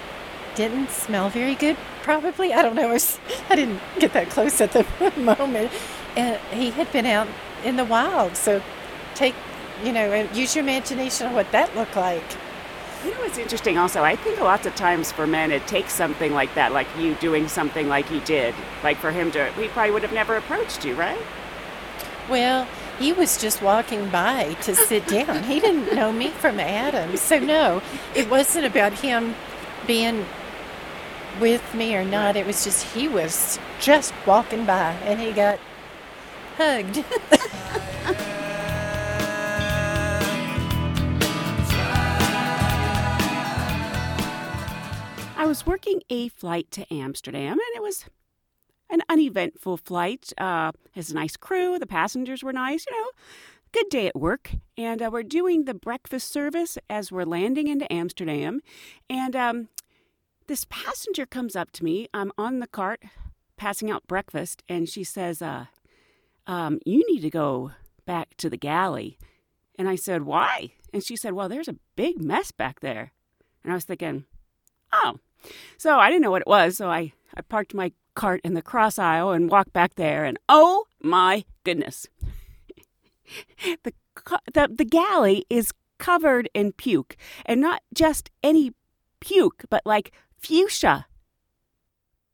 didn't 0.55 0.91
smell 0.91 1.31
very 1.31 1.55
good. 1.55 1.77
Probably, 2.03 2.53
I 2.53 2.63
don't 2.63 2.75
know. 2.75 2.91
I, 2.91 3.55
didn't 3.55 3.81
get 3.99 4.13
that 4.15 4.31
close 4.31 4.61
at 4.61 4.73
the 4.73 4.87
moment, 5.17 5.71
and 6.17 6.41
he 6.53 6.71
had 6.71 6.91
been 6.93 7.07
out 7.07 7.29
in 7.65 7.77
the 7.77 7.85
wild. 7.85 8.37
So, 8.37 8.63
take 9.15 9.35
you 9.85 9.93
know, 9.93 10.29
use 10.33 10.55
your 10.55 10.63
imagination 10.63 11.27
on 11.27 11.35
what 11.35 11.51
that 11.53 11.75
looked 11.75 11.97
like. 11.97 12.23
You 13.05 13.13
know 13.13 13.21
what's 13.21 13.39
interesting 13.39 13.79
also? 13.79 14.03
I 14.03 14.15
think 14.15 14.39
a 14.41 14.45
lots 14.45 14.67
of 14.67 14.75
times 14.75 15.11
for 15.11 15.27
men 15.27 15.53
it 15.53 15.67
takes 15.67 15.93
something 15.93 16.35
like 16.35 16.55
that, 16.55 16.73
like 16.73 16.87
you 16.99 17.15
doing 17.15 17.49
something 17.49 17.89
like 17.89 18.11
you 18.11 18.21
did, 18.21 18.55
like 18.85 18.99
for 18.99 19.11
him 19.11 19.31
to, 19.33 19.51
he 19.53 19.69
probably 19.69 19.93
would 19.93 20.03
have 20.03 20.13
never 20.13 20.37
approached 20.37 20.85
you, 20.85 20.95
right? 20.95 21.19
Well, 22.29 22.67
he 22.99 23.13
was 23.13 23.41
just 23.41 23.63
walking 23.63 24.09
by 24.11 24.55
to 24.63 24.75
sit 24.75 25.07
down. 25.07 25.45
He 25.45 25.61
didn't 25.61 25.95
know 25.95 26.13
me 26.13 26.29
from 26.29 26.61
Adam. 26.61 27.17
So, 27.17 27.39
no, 27.39 27.83
it 28.15 28.29
wasn't 28.31 28.67
about 28.67 28.93
him 28.93 29.35
being 29.87 30.27
with 31.41 31.75
me 31.75 31.97
or 31.97 32.05
not. 32.05 32.37
It 32.37 32.47
was 32.47 32.65
just 32.65 32.95
he 32.95 33.09
was 33.09 33.59
just 33.81 34.13
walking 34.27 34.67
by 34.67 34.93
and 35.05 35.21
he 35.21 35.33
got 35.33 35.59
hugged. 36.57 37.05
I 45.37 45.47
was 45.47 45.65
working 45.65 46.03
a 46.11 46.29
flight 46.29 46.71
to 46.73 46.93
Amsterdam, 46.93 47.53
and 47.53 47.75
it 47.75 47.83
was 47.83 48.05
an 48.91 49.03
uneventful 49.09 49.77
flight. 49.77 50.33
Uh, 50.39 50.73
has 50.95 51.11
a 51.11 51.15
nice 51.15 51.37
crew. 51.37 51.79
The 51.79 51.87
passengers 51.87 52.43
were 52.43 52.53
nice. 52.53 52.85
You 52.87 53.01
know, 53.01 53.11
good 53.73 53.89
day 53.89 54.07
at 54.07 54.17
work. 54.17 54.53
And 54.77 55.03
uh, 55.03 55.11
we're 55.13 55.23
doing 55.23 55.65
the 55.65 55.75
breakfast 55.75 56.33
service 56.33 56.79
as 56.89 57.13
we're 57.13 57.25
landing 57.25 57.69
into 57.69 57.91
Amsterdam. 57.93 58.61
And 59.09 59.37
um, 59.37 59.69
this 60.47 60.67
passenger 60.69 61.27
comes 61.27 61.55
up 61.55 61.71
to 61.73 61.85
me. 61.85 62.09
I'm 62.13 62.33
on 62.37 62.59
the 62.59 62.67
cart 62.67 63.03
passing 63.57 63.91
out 63.91 64.07
breakfast, 64.07 64.63
and 64.69 64.89
she 64.89 65.05
says, 65.05 65.43
uh, 65.43 65.67
um, 66.47 66.81
"You 66.87 67.05
need 67.09 67.21
to 67.21 67.31
go 67.31 67.73
back 68.07 68.37
to 68.39 68.51
the 68.51 68.57
galley." 68.57 69.19
And 69.79 69.89
I 69.89 69.97
said, 69.97 70.23
"Why?" 70.23 70.73
And 70.93 71.05
she 71.05 71.17
said, 71.17 71.35
"Well, 71.35 71.49
there's 71.49 71.69
a 71.69 71.77
big 71.95 72.21
mess 72.23 72.51
back 72.51 72.81
there." 72.81 73.13
And 73.63 73.73
I 73.73 73.77
was 73.77 73.85
thinking, 73.85 74.25
"Oh." 74.93 75.19
So 75.77 75.99
I 75.99 76.09
didn't 76.09 76.23
know 76.23 76.31
what 76.31 76.43
it 76.43 76.49
was, 76.49 76.77
so 76.77 76.91
I, 76.91 77.13
I 77.35 77.43
parked 77.43 77.73
my 77.75 77.93
cart 78.21 78.43
in 78.45 78.53
the 78.53 78.61
cross 78.61 78.99
aisle 78.99 79.31
and 79.31 79.51
walked 79.51 79.73
back 79.73 79.95
there, 79.95 80.27
and 80.27 80.39
oh 80.47 80.85
my 81.03 81.43
goodness. 81.65 82.07
the, 83.83 83.95
the, 84.53 84.69
the 84.77 84.85
galley 84.85 85.47
is 85.49 85.73
covered 85.99 86.47
in 86.53 86.73
puke, 86.73 87.17
and 87.47 87.63
not 87.63 87.81
just 87.95 88.29
any 88.43 88.73
puke, 89.21 89.65
but 89.71 89.81
like 89.87 90.13
fuchsia 90.37 91.07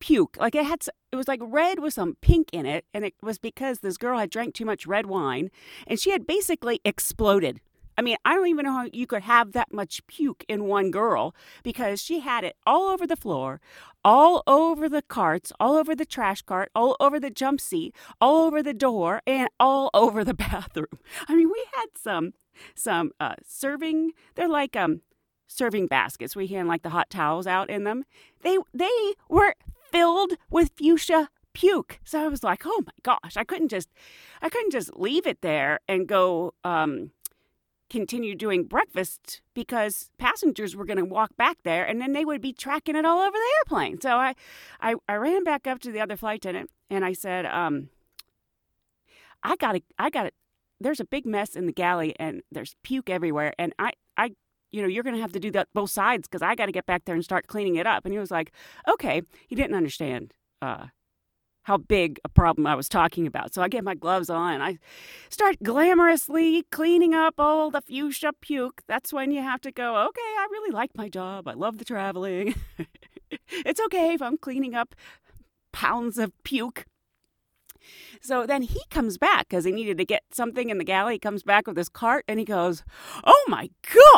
puke. 0.00 0.36
Like 0.40 0.56
it 0.56 0.64
had, 0.64 0.80
it 1.12 1.16
was 1.16 1.28
like 1.28 1.40
red 1.40 1.78
with 1.78 1.94
some 1.94 2.16
pink 2.20 2.48
in 2.52 2.66
it, 2.66 2.84
and 2.92 3.04
it 3.04 3.14
was 3.22 3.38
because 3.38 3.78
this 3.78 3.96
girl 3.96 4.18
had 4.18 4.28
drank 4.28 4.54
too 4.54 4.64
much 4.64 4.88
red 4.88 5.06
wine, 5.06 5.52
and 5.86 6.00
she 6.00 6.10
had 6.10 6.26
basically 6.26 6.80
exploded. 6.84 7.60
I 7.96 8.02
mean, 8.02 8.16
I 8.24 8.34
don't 8.34 8.48
even 8.48 8.64
know 8.64 8.72
how 8.72 8.88
you 8.92 9.06
could 9.06 9.22
have 9.22 9.52
that 9.52 9.72
much 9.72 10.06
puke 10.06 10.44
in 10.48 10.64
one 10.64 10.90
girl 10.90 11.34
because 11.62 12.00
she 12.00 12.20
had 12.20 12.44
it 12.44 12.56
all 12.66 12.88
over 12.88 13.06
the 13.06 13.16
floor, 13.16 13.60
all 14.04 14.42
over 14.46 14.88
the 14.88 15.02
carts, 15.02 15.52
all 15.58 15.76
over 15.76 15.94
the 15.94 16.04
trash 16.04 16.42
cart, 16.42 16.70
all 16.74 16.96
over 17.00 17.18
the 17.18 17.30
jump 17.30 17.60
seat, 17.60 17.94
all 18.20 18.46
over 18.46 18.62
the 18.62 18.74
door, 18.74 19.22
and 19.26 19.48
all 19.58 19.90
over 19.94 20.24
the 20.24 20.34
bathroom. 20.34 20.98
I 21.28 21.34
mean, 21.34 21.48
we 21.48 21.64
had 21.74 21.86
some 21.96 22.32
some 22.74 23.12
uh, 23.20 23.34
serving. 23.44 24.12
They're 24.34 24.48
like 24.48 24.76
um 24.76 25.00
serving 25.48 25.86
baskets. 25.86 26.36
We 26.36 26.46
hand 26.48 26.68
like 26.68 26.82
the 26.82 26.90
hot 26.90 27.10
towels 27.10 27.46
out 27.46 27.70
in 27.70 27.84
them. 27.84 28.04
They 28.42 28.58
they 28.74 29.14
were 29.28 29.54
filled 29.90 30.34
with 30.50 30.72
fuchsia 30.76 31.30
puke. 31.54 32.00
So 32.04 32.22
I 32.22 32.28
was 32.28 32.44
like, 32.44 32.66
oh 32.66 32.82
my 32.84 32.92
gosh, 33.02 33.36
I 33.36 33.44
couldn't 33.44 33.68
just 33.68 33.88
I 34.42 34.50
couldn't 34.50 34.72
just 34.72 34.94
leave 34.96 35.26
it 35.26 35.40
there 35.40 35.80
and 35.88 36.06
go 36.06 36.52
um 36.64 37.12
continue 37.88 38.34
doing 38.34 38.64
breakfast 38.64 39.40
because 39.54 40.10
passengers 40.18 40.74
were 40.74 40.84
going 40.84 40.98
to 40.98 41.04
walk 41.04 41.36
back 41.36 41.58
there 41.62 41.84
and 41.84 42.00
then 42.00 42.12
they 42.12 42.24
would 42.24 42.40
be 42.40 42.52
tracking 42.52 42.96
it 42.96 43.04
all 43.04 43.20
over 43.20 43.36
the 43.36 43.54
airplane. 43.60 44.00
So 44.00 44.16
I, 44.16 44.34
I, 44.80 44.94
I 45.08 45.14
ran 45.14 45.44
back 45.44 45.66
up 45.66 45.80
to 45.80 45.92
the 45.92 46.00
other 46.00 46.16
flight 46.16 46.38
attendant 46.38 46.70
and 46.90 47.04
I 47.04 47.12
said, 47.12 47.46
um, 47.46 47.90
I 49.42 49.56
got 49.56 49.72
to, 49.72 49.82
I 49.98 50.10
got 50.10 50.24
to, 50.24 50.32
there's 50.80 51.00
a 51.00 51.04
big 51.04 51.26
mess 51.26 51.54
in 51.54 51.66
the 51.66 51.72
galley 51.72 52.14
and 52.18 52.42
there's 52.50 52.74
puke 52.82 53.08
everywhere. 53.08 53.54
And 53.58 53.72
I, 53.78 53.92
I, 54.16 54.32
you 54.72 54.82
know, 54.82 54.88
you're 54.88 55.04
going 55.04 55.14
to 55.14 55.22
have 55.22 55.32
to 55.32 55.40
do 55.40 55.50
that 55.52 55.68
both 55.72 55.90
sides 55.90 56.26
because 56.28 56.42
I 56.42 56.54
got 56.54 56.66
to 56.66 56.72
get 56.72 56.86
back 56.86 57.04
there 57.04 57.14
and 57.14 57.24
start 57.24 57.46
cleaning 57.46 57.76
it 57.76 57.86
up. 57.86 58.04
And 58.04 58.12
he 58.12 58.18
was 58.18 58.30
like, 58.30 58.52
okay. 58.88 59.22
He 59.46 59.54
didn't 59.54 59.76
understand, 59.76 60.34
uh, 60.60 60.86
how 61.66 61.76
big 61.76 62.20
a 62.24 62.28
problem 62.28 62.64
I 62.64 62.76
was 62.76 62.88
talking 62.88 63.26
about. 63.26 63.52
So 63.52 63.60
I 63.60 63.66
get 63.66 63.82
my 63.82 63.96
gloves 63.96 64.30
on 64.30 64.62
I 64.62 64.78
start 65.30 65.56
glamorously 65.64 66.62
cleaning 66.70 67.12
up 67.12 67.34
all 67.38 67.72
the 67.72 67.80
fuchsia 67.80 68.32
puke. 68.40 68.82
That's 68.86 69.12
when 69.12 69.32
you 69.32 69.42
have 69.42 69.60
to 69.62 69.72
go, 69.72 69.96
okay, 70.06 70.20
I 70.20 70.46
really 70.52 70.70
like 70.70 70.96
my 70.96 71.08
job. 71.08 71.48
I 71.48 71.54
love 71.54 71.78
the 71.78 71.84
traveling. 71.84 72.54
it's 73.50 73.80
okay 73.80 74.14
if 74.14 74.22
I'm 74.22 74.38
cleaning 74.38 74.76
up 74.76 74.94
pounds 75.72 76.18
of 76.18 76.30
puke. 76.44 76.86
So 78.20 78.46
then 78.46 78.62
he 78.62 78.80
comes 78.90 79.18
back 79.18 79.48
because 79.48 79.64
he 79.64 79.72
needed 79.72 79.98
to 79.98 80.04
get 80.04 80.22
something 80.32 80.70
in 80.70 80.78
the 80.78 80.84
galley. 80.84 81.14
He 81.14 81.18
comes 81.18 81.42
back 81.42 81.66
with 81.66 81.76
his 81.76 81.88
cart 81.88 82.24
and 82.28 82.38
he 82.38 82.44
goes, 82.44 82.82
Oh 83.24 83.44
my 83.48 83.70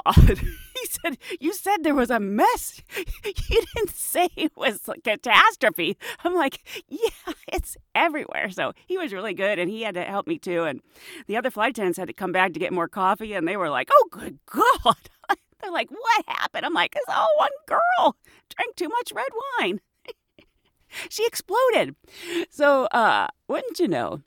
God. 0.05 0.41
He 0.79 0.87
said, 0.87 1.19
You 1.41 1.53
said 1.53 1.79
there 1.83 1.95
was 1.95 2.11
a 2.11 2.21
mess. 2.21 2.83
You 3.25 3.63
didn't 3.75 3.91
say 3.97 4.29
it 4.37 4.53
was 4.57 4.89
a 4.89 4.95
catastrophe. 5.01 5.97
I'm 6.23 6.35
like, 6.35 6.65
Yeah, 6.89 7.33
it's 7.49 7.77
everywhere. 7.95 8.51
So 8.51 8.73
he 8.87 8.97
was 8.97 9.13
really 9.13 9.35
good 9.35 9.59
and 9.59 9.69
he 9.69 9.83
had 9.83 9.95
to 9.95 10.05
help 10.05 10.29
me 10.29 10.39
too. 10.39 10.65
And 10.65 10.81
the 11.27 11.37
other 11.37 11.51
flight 11.51 11.71
attendants 11.71 11.99
had 11.99 12.07
to 12.09 12.15
come 12.15 12.31
back 12.33 12.53
to 12.53 12.61
get 12.61 12.73
more 12.73 12.89
coffee 12.89 13.33
and 13.33 13.47
they 13.49 13.57
were 13.57 13.71
like, 13.71 13.89
Oh, 13.93 14.09
good 14.11 14.39
God. 14.47 14.97
They're 15.61 15.73
like, 15.73 15.91
What 15.91 16.25
happened? 16.29 16.65
I'm 16.65 16.75
like, 16.75 16.95
It's 16.95 17.09
all 17.09 17.29
one 17.39 17.51
girl 17.67 18.17
drank 18.55 18.77
too 18.77 18.89
much 18.89 19.13
red 19.15 19.31
wine. 19.61 19.81
she 21.09 21.27
exploded. 21.27 21.95
So, 22.51 22.85
uh, 22.87 23.29
wouldn't 23.47 23.79
you 23.79 23.89
know, 23.89 24.23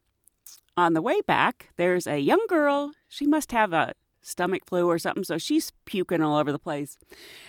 on 0.78 0.94
the 0.94 1.02
way 1.02 1.22
back, 1.22 1.70
there's 1.78 2.08
a 2.08 2.20
young 2.20 2.46
girl. 2.48 2.94
She 3.08 3.26
must 3.26 3.52
have 3.52 3.74
a 3.74 3.94
stomach 4.22 4.64
flu 4.68 4.88
or 4.88 5.00
something, 5.00 5.24
so 5.24 5.38
she's 5.38 5.72
puking 5.86 6.22
all 6.22 6.38
over 6.38 6.52
the 6.52 6.60
place. 6.60 6.98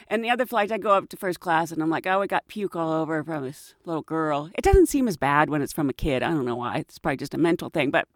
And 0.08 0.24
the 0.24 0.30
other 0.30 0.46
flight, 0.46 0.72
I 0.72 0.78
go 0.78 0.92
up 0.92 1.08
to 1.10 1.16
first 1.16 1.40
class 1.40 1.70
and 1.70 1.82
I'm 1.82 1.90
like, 1.90 2.06
oh, 2.06 2.20
we 2.20 2.26
got 2.26 2.48
puke 2.48 2.76
all 2.76 2.92
over 2.92 3.22
from 3.22 3.44
this 3.44 3.74
little 3.84 4.02
girl. 4.02 4.50
It 4.54 4.64
doesn't 4.64 4.88
seem 4.88 5.06
as 5.06 5.16
bad 5.16 5.50
when 5.50 5.62
it's 5.62 5.72
from 5.72 5.90
a 5.90 5.94
kid. 5.94 6.22
I 6.22 6.30
don't 6.30 6.46
know 6.46 6.56
why. 6.56 6.78
It's 6.78 6.98
probably 6.98 7.18
just 7.18 7.34
a 7.34 7.38
mental 7.38 7.68
thing. 7.68 7.90
But 7.90 8.08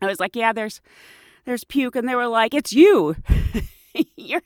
I 0.00 0.06
was 0.06 0.20
like, 0.20 0.36
yeah, 0.36 0.52
there's 0.52 0.80
there's 1.44 1.64
puke, 1.64 1.96
and 1.96 2.08
they 2.08 2.14
were 2.14 2.26
like, 2.28 2.54
it's 2.54 2.72
you. 2.72 3.16
you're 4.16 4.42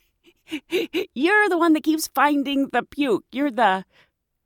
you're 1.15 1.49
the 1.49 1.59
one 1.59 1.73
that 1.73 1.83
keeps 1.83 2.09
finding 2.09 2.69
the 2.69 2.83
puke. 2.83 3.25
You're 3.33 3.51
the 3.51 3.85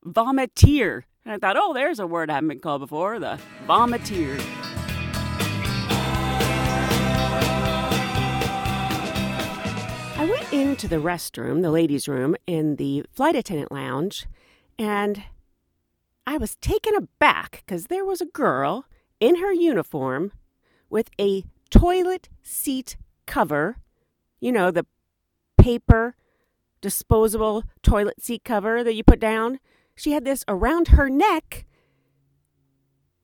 vomiteer. 0.04 1.02
And 1.28 1.34
I 1.34 1.46
thought, 1.46 1.58
oh, 1.62 1.74
there's 1.74 1.98
a 1.98 2.06
word 2.06 2.30
I 2.30 2.36
haven't 2.36 2.48
been 2.48 2.58
called 2.58 2.80
before 2.80 3.20
the 3.20 3.38
vomiteer. 3.66 4.40
I 10.16 10.24
went 10.24 10.50
into 10.54 10.88
the 10.88 10.96
restroom, 10.96 11.60
the 11.60 11.70
ladies' 11.70 12.08
room, 12.08 12.34
in 12.46 12.76
the 12.76 13.04
flight 13.12 13.36
attendant 13.36 13.70
lounge, 13.70 14.26
and 14.78 15.22
I 16.26 16.38
was 16.38 16.56
taken 16.56 16.94
aback 16.94 17.62
because 17.66 17.88
there 17.88 18.06
was 18.06 18.22
a 18.22 18.26
girl 18.26 18.86
in 19.20 19.36
her 19.36 19.52
uniform 19.52 20.32
with 20.88 21.10
a 21.20 21.44
toilet 21.68 22.30
seat 22.42 22.96
cover, 23.26 23.76
you 24.40 24.50
know, 24.50 24.70
the 24.70 24.86
paper 25.58 26.16
disposable 26.80 27.64
toilet 27.82 28.22
seat 28.22 28.44
cover 28.44 28.82
that 28.82 28.94
you 28.94 29.04
put 29.04 29.20
down 29.20 29.60
she 29.98 30.12
had 30.12 30.24
this 30.24 30.44
around 30.46 30.88
her 30.88 31.10
neck 31.10 31.66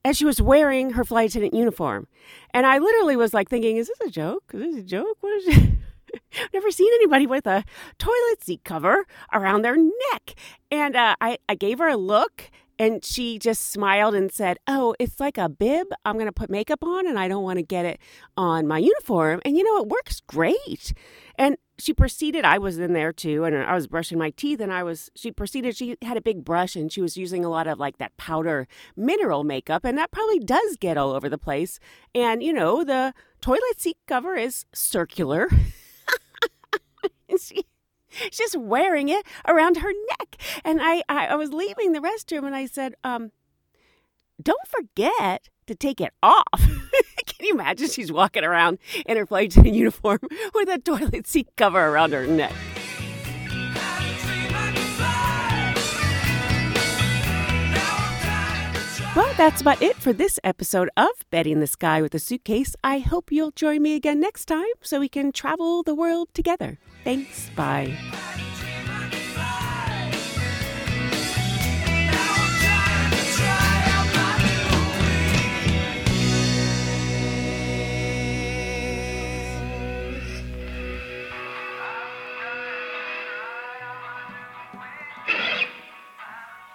as 0.05 0.17
she 0.17 0.25
was 0.25 0.43
wearing 0.43 0.91
her 0.91 1.05
flight 1.05 1.31
attendant 1.31 1.55
uniform. 1.55 2.09
And 2.53 2.67
I 2.67 2.79
literally 2.79 3.17
was 3.17 3.33
like 3.33 3.49
thinking, 3.49 3.77
is 3.77 3.89
this 3.89 4.09
a 4.09 4.11
joke? 4.11 4.45
Is 4.53 4.61
this 4.61 4.77
a 4.77 4.83
joke? 4.83 5.17
What 5.21 5.35
is 5.35 5.49
it? 5.49 5.71
I've 6.41 6.53
never 6.53 6.71
seen 6.71 6.93
anybody 6.95 7.27
with 7.27 7.47
a 7.47 7.65
toilet 7.99 8.43
seat 8.43 8.63
cover 8.65 9.07
around 9.33 9.63
their 9.63 9.77
neck. 9.77 10.35
And 10.71 10.95
uh, 10.97 11.17
I, 11.21 11.39
I 11.49 11.55
gave 11.55 11.79
her 11.79 11.89
a 11.89 11.97
look 11.97 12.51
and 12.79 13.05
she 13.05 13.39
just 13.39 13.71
smiled 13.71 14.15
and 14.15 14.33
said, 14.33 14.59
Oh, 14.67 14.95
it's 14.99 15.21
like 15.21 15.39
a 15.39 15.49
bib. 15.49 15.89
I'm 16.05 16.15
going 16.15 16.27
to 16.27 16.33
put 16.33 16.51
makeup 16.51 16.83
on 16.83 17.07
and 17.07 17.19
I 17.19 17.29
don't 17.29 17.45
want 17.45 17.59
to 17.59 17.63
get 17.63 17.85
it 17.85 18.01
on 18.37 18.67
my 18.67 18.79
uniform. 18.79 19.41
And 19.45 19.57
you 19.57 19.65
know, 19.65 19.83
it 19.83 19.89
works 19.89 20.21
great. 20.27 20.93
And 21.37 21.57
she 21.79 21.93
proceeded, 21.93 22.45
I 22.45 22.59
was 22.59 22.79
in 22.79 22.93
there 22.93 23.13
too, 23.13 23.45
and 23.45 23.57
I 23.57 23.75
was 23.75 23.89
brushing 23.89 24.19
my 24.19 24.31
teeth, 24.31 24.61
and 24.61 24.73
I 24.73 24.85
was, 24.85 25.11
she 25.17 25.33
proceeded, 25.33 25.77
she 25.77 25.97
had 26.03 26.17
a 26.17 26.21
big 26.21 26.45
brush 26.45 26.77
and 26.77 26.93
she 26.93 27.01
was 27.01 27.17
using 27.17 27.45
a 27.45 27.49
lot 27.49 27.67
of 27.67 27.81
like 27.81 27.99
that 27.99 28.17
powder 28.17 28.69
mineral 28.97 29.43
makeup, 29.43 29.85
and 29.85 29.99
that 29.99 30.13
probably 30.13 30.39
does 30.39 30.77
get 30.77 30.97
all 30.97 31.13
over 31.13 31.29
the 31.29 31.39
place. 31.39 31.81
And, 32.15 32.43
you 32.43 32.53
know, 32.53 32.85
the 32.85 33.13
toilet 33.41 33.79
seat 33.81 33.99
cover 34.07 34.37
is 34.37 34.67
circular. 34.73 35.49
she, 37.41 37.65
she's 38.33 38.57
wearing 38.57 39.09
it 39.09 39.27
around 39.47 39.79
her 39.79 39.93
neck. 40.09 40.37
And 40.65 40.81
I, 40.83 41.03
I, 41.09 41.27
I 41.27 41.35
was 41.37 41.53
leaving 41.53 41.93
the 41.93 42.01
restroom 42.01 42.45
and 42.45 42.55
I 42.55 42.67
said, 42.67 42.95
um, 43.05 43.33
don't 44.43 44.67
forget 44.69 45.49
to 45.67 45.75
take 45.75 46.01
it 46.01 46.13
off. 46.23 46.45
Can 47.27 47.47
you 47.47 47.55
imagine 47.55 47.89
she's 47.89 48.13
walking 48.13 48.45
around 48.45 48.79
in 49.07 49.17
her 49.17 49.27
flight 49.27 49.57
uniform 49.65 50.21
with 50.55 50.69
a 50.69 50.79
toilet 50.79 51.27
seat 51.27 51.49
cover 51.57 51.81
around 51.81 52.13
her 52.13 52.27
neck? 52.27 52.53
Well, 59.17 59.33
that's 59.37 59.61
about 59.61 59.81
it 59.81 59.95
for 59.95 60.13
this 60.13 60.41
episode 60.43 60.91
of 60.97 61.11
Betty 61.31 61.53
in 61.53 61.61
the 61.61 61.69
Sky 61.69 62.03
with 62.03 62.17
a 62.17 62.19
Suitcase. 62.19 62.75
I 62.83 62.99
hope 62.99 63.31
you'll 63.31 63.53
join 63.53 63.81
me 63.81 63.95
again 63.95 64.19
next 64.19 64.47
time 64.47 64.75
so 64.83 64.99
we 64.99 65.09
can 65.09 65.31
travel 65.31 65.85
the 65.85 65.95
world 65.95 66.31
together. 66.35 66.81
Thanks. 67.05 67.49
Bye. 67.51 67.97